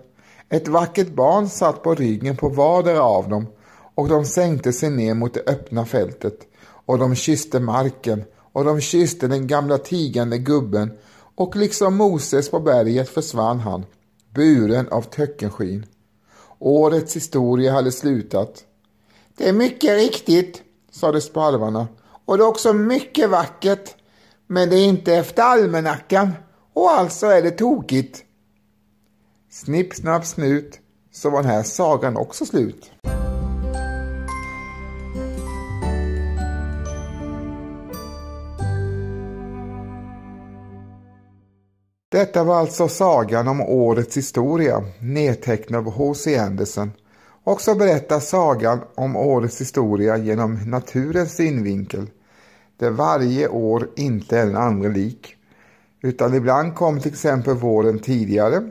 Ett 0.49 0.69
vackert 0.69 1.15
barn 1.15 1.49
satt 1.49 1.83
på 1.83 1.95
ryggen 1.95 2.37
på 2.37 2.49
vardera 2.49 3.03
av 3.03 3.29
dem 3.29 3.47
och 3.95 4.09
de 4.09 4.25
sänkte 4.25 4.73
sig 4.73 4.91
ner 4.91 5.15
mot 5.15 5.35
det 5.35 5.43
öppna 5.47 5.87
fältet 5.87 6.39
och 6.87 6.99
de 6.99 7.15
kysste 7.15 7.61
marken 7.61 8.25
och 8.53 8.65
de 8.65 8.81
kysste 8.81 9.29
den 9.29 9.47
gamla 9.47 9.79
tigande 9.79 10.39
gubben 10.39 10.93
och 11.35 11.57
liksom 11.57 11.97
Moses 11.97 12.51
på 12.51 12.61
berget 12.61 13.09
försvann 13.09 13.61
han, 13.61 13.87
buren 14.35 14.89
av 14.89 15.03
töckenskyn. 15.03 15.87
Årets 16.59 17.17
historia 17.17 17.73
hade 17.73 17.93
slutat. 17.93 18.65
Det 19.37 19.49
är 19.49 19.53
mycket 19.53 19.97
riktigt, 19.97 20.63
sade 20.91 21.21
sparvarna, 21.21 21.89
och 22.25 22.39
det 22.39 22.45
är 22.45 22.49
också 22.49 22.73
mycket 22.73 23.31
vackert, 23.31 23.95
men 24.47 24.71
det 24.71 24.77
är 24.77 24.85
inte 24.85 25.15
efter 25.15 25.43
almanackan 25.43 26.33
och 26.73 26.91
alltså 26.91 27.27
är 27.27 27.43
det 27.43 27.51
tokigt. 27.51 28.25
Snipp, 29.51 29.95
snapp, 29.95 30.27
snut, 30.27 30.81
så 31.13 31.31
var 31.31 31.43
den 31.43 31.51
här 31.51 31.63
sagan 31.63 32.17
också 32.17 32.47
slut. 32.47 32.91
Detta 42.11 42.45
var 42.45 42.57
alltså 42.57 42.89
sagan 42.89 43.49
om 43.49 43.61
årets 43.61 44.17
historia, 44.17 44.85
nedtecknad 45.01 45.87
av 45.87 45.93
H.C. 45.93 46.39
Andersen. 46.39 46.93
Och 47.45 47.61
så 47.61 47.75
berättar 47.75 48.21
sagan 48.21 48.81
om 48.95 49.17
årets 49.17 49.61
historia 49.61 50.17
genom 50.17 50.55
naturens 50.71 51.37
synvinkel, 51.37 52.11
där 52.77 52.91
varje 52.91 53.49
år 53.49 53.89
inte 53.97 54.39
är 54.39 54.47
den 54.47 54.57
andra 54.57 54.89
lik. 54.89 55.37
Utan 56.03 56.35
ibland 56.35 56.75
kommer 56.75 57.01
till 57.01 57.13
exempel 57.13 57.55
våren 57.55 57.99
tidigare 57.99 58.71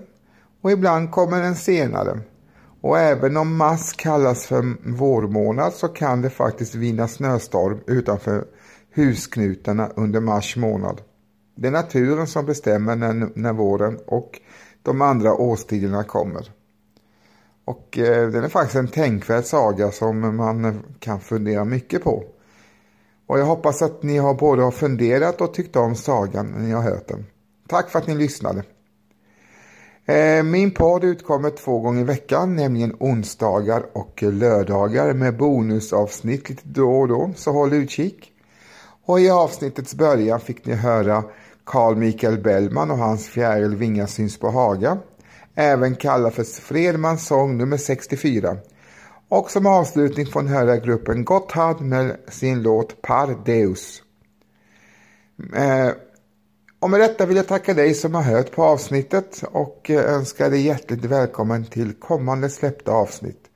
och 0.61 0.71
ibland 0.71 1.11
kommer 1.11 1.41
den 1.41 1.55
senare. 1.55 2.19
Och 2.81 2.99
även 2.99 3.37
om 3.37 3.57
mars 3.57 3.93
kallas 3.93 4.45
för 4.45 4.89
vårmånad 4.89 5.73
så 5.73 5.87
kan 5.87 6.21
det 6.21 6.29
faktiskt 6.29 6.75
vinna 6.75 7.07
snöstorm 7.07 7.79
utanför 7.87 8.45
husknutarna 8.95 9.89
under 9.95 10.19
mars 10.19 10.57
månad. 10.57 11.01
Det 11.55 11.67
är 11.67 11.71
naturen 11.71 12.27
som 12.27 12.45
bestämmer 12.45 12.95
när, 12.95 13.29
när 13.35 13.53
våren 13.53 13.99
och 14.07 14.39
de 14.81 15.01
andra 15.01 15.33
årstiderna 15.33 16.03
kommer. 16.03 16.49
Och 17.65 17.87
det 17.91 18.31
den 18.31 18.43
är 18.43 18.49
faktiskt 18.49 18.75
en 18.75 18.87
tänkvärd 18.87 19.45
saga 19.45 19.91
som 19.91 20.35
man 20.35 20.83
kan 20.99 21.19
fundera 21.19 21.65
mycket 21.65 22.03
på. 22.03 22.23
Och 23.27 23.39
jag 23.39 23.45
hoppas 23.45 23.81
att 23.81 24.03
ni 24.03 24.17
har 24.17 24.33
både 24.33 24.71
funderat 24.71 25.41
och 25.41 25.53
tyckt 25.53 25.75
om 25.75 25.95
sagan 25.95 26.47
när 26.47 26.59
ni 26.59 26.71
har 26.71 26.81
hört 26.81 27.07
den. 27.07 27.25
Tack 27.67 27.89
för 27.89 27.99
att 27.99 28.07
ni 28.07 28.15
lyssnade. 28.15 28.63
Eh, 30.05 30.43
min 30.43 30.71
podd 30.71 31.03
utkommer 31.03 31.49
två 31.49 31.79
gånger 31.79 32.01
i 32.01 32.03
veckan, 32.03 32.55
nämligen 32.55 32.95
onsdagar 32.99 33.85
och 33.93 34.23
lördagar 34.23 35.13
med 35.13 35.37
bonusavsnitt 35.37 36.49
lite 36.49 36.61
då 36.65 36.99
och 36.99 37.07
då, 37.07 37.31
så 37.35 37.51
håll 37.51 37.73
utkik. 37.73 38.31
Och 39.05 39.19
i 39.19 39.29
avsnittets 39.29 39.95
början 39.95 40.39
fick 40.39 40.65
ni 40.65 40.73
höra 40.73 41.23
Carl 41.63 41.95
Michael 41.95 42.37
Bellman 42.37 42.91
och 42.91 42.97
hans 42.97 43.27
fjäril 43.27 43.75
Vingar 43.75 44.05
syns 44.05 44.39
på 44.39 44.49
Haga, 44.49 44.97
även 45.55 45.95
kallad 45.95 46.33
för 46.33 46.43
Fredmans 46.43 47.27
sång 47.27 47.57
nummer 47.57 47.77
64. 47.77 48.57
Och 49.29 49.51
som 49.51 49.65
avslutning 49.65 50.25
får 50.25 50.41
ni 50.41 50.51
höra 50.51 50.77
gruppen 50.77 51.25
Gotthard 51.25 51.81
med 51.81 52.17
sin 52.27 52.63
låt 52.63 53.01
Par 53.01 53.45
Deus. 53.45 54.01
Eh, 55.55 55.89
och 56.79 56.89
med 56.89 56.99
detta 56.99 57.25
vill 57.25 57.37
jag 57.37 57.47
tacka 57.47 57.73
dig 57.73 57.93
som 57.93 58.15
har 58.15 58.21
hört 58.21 58.51
på 58.51 58.63
avsnittet 58.63 59.43
och 59.51 59.89
eh, 59.89 59.97
önskar 59.97 60.13
önska 60.13 60.49
dig 60.49 60.61
hjärtligt 60.61 61.05
välkommen 61.05 61.65
till 61.65 61.93
kommande 61.93 62.49
släppta 62.49 62.91
avsnitt. 62.91 63.49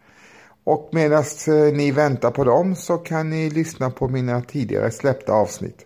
Och 0.64 0.90
medan 0.92 1.24
eh, 1.48 1.54
ni 1.74 1.92
väntar 1.92 2.32
på 2.32 2.44
dem 2.44 2.76
så 2.76 2.98
kan 2.98 3.30
ni 3.30 3.50
lyssna 3.50 3.90
på 3.90 4.08
mina 4.08 4.42
tidigare 4.42 4.92
släppta 4.92 5.34
avsnitt. 5.34 5.86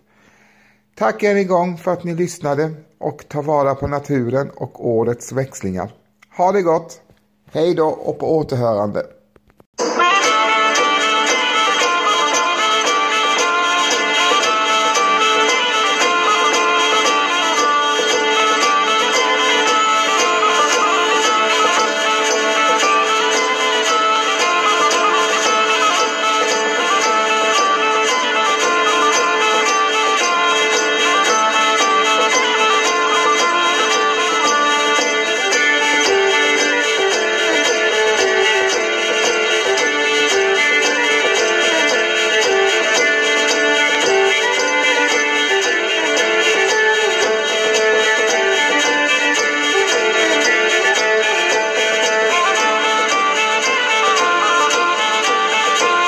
Tack 0.94 1.22
än 1.22 1.36
en 1.36 1.46
gång 1.46 1.78
för 1.78 1.92
att 1.92 2.04
ni 2.04 2.14
lyssnade 2.14 2.74
och 2.98 3.28
ta 3.28 3.42
vara 3.42 3.74
på 3.74 3.86
naturen 3.86 4.50
och 4.50 4.88
årets 4.88 5.32
växlingar. 5.32 5.92
Ha 6.36 6.52
det 6.52 6.62
gott! 6.62 7.00
Hej 7.50 7.74
då 7.74 7.86
och 7.86 8.18
på 8.18 8.36
återhörande! 8.36 9.06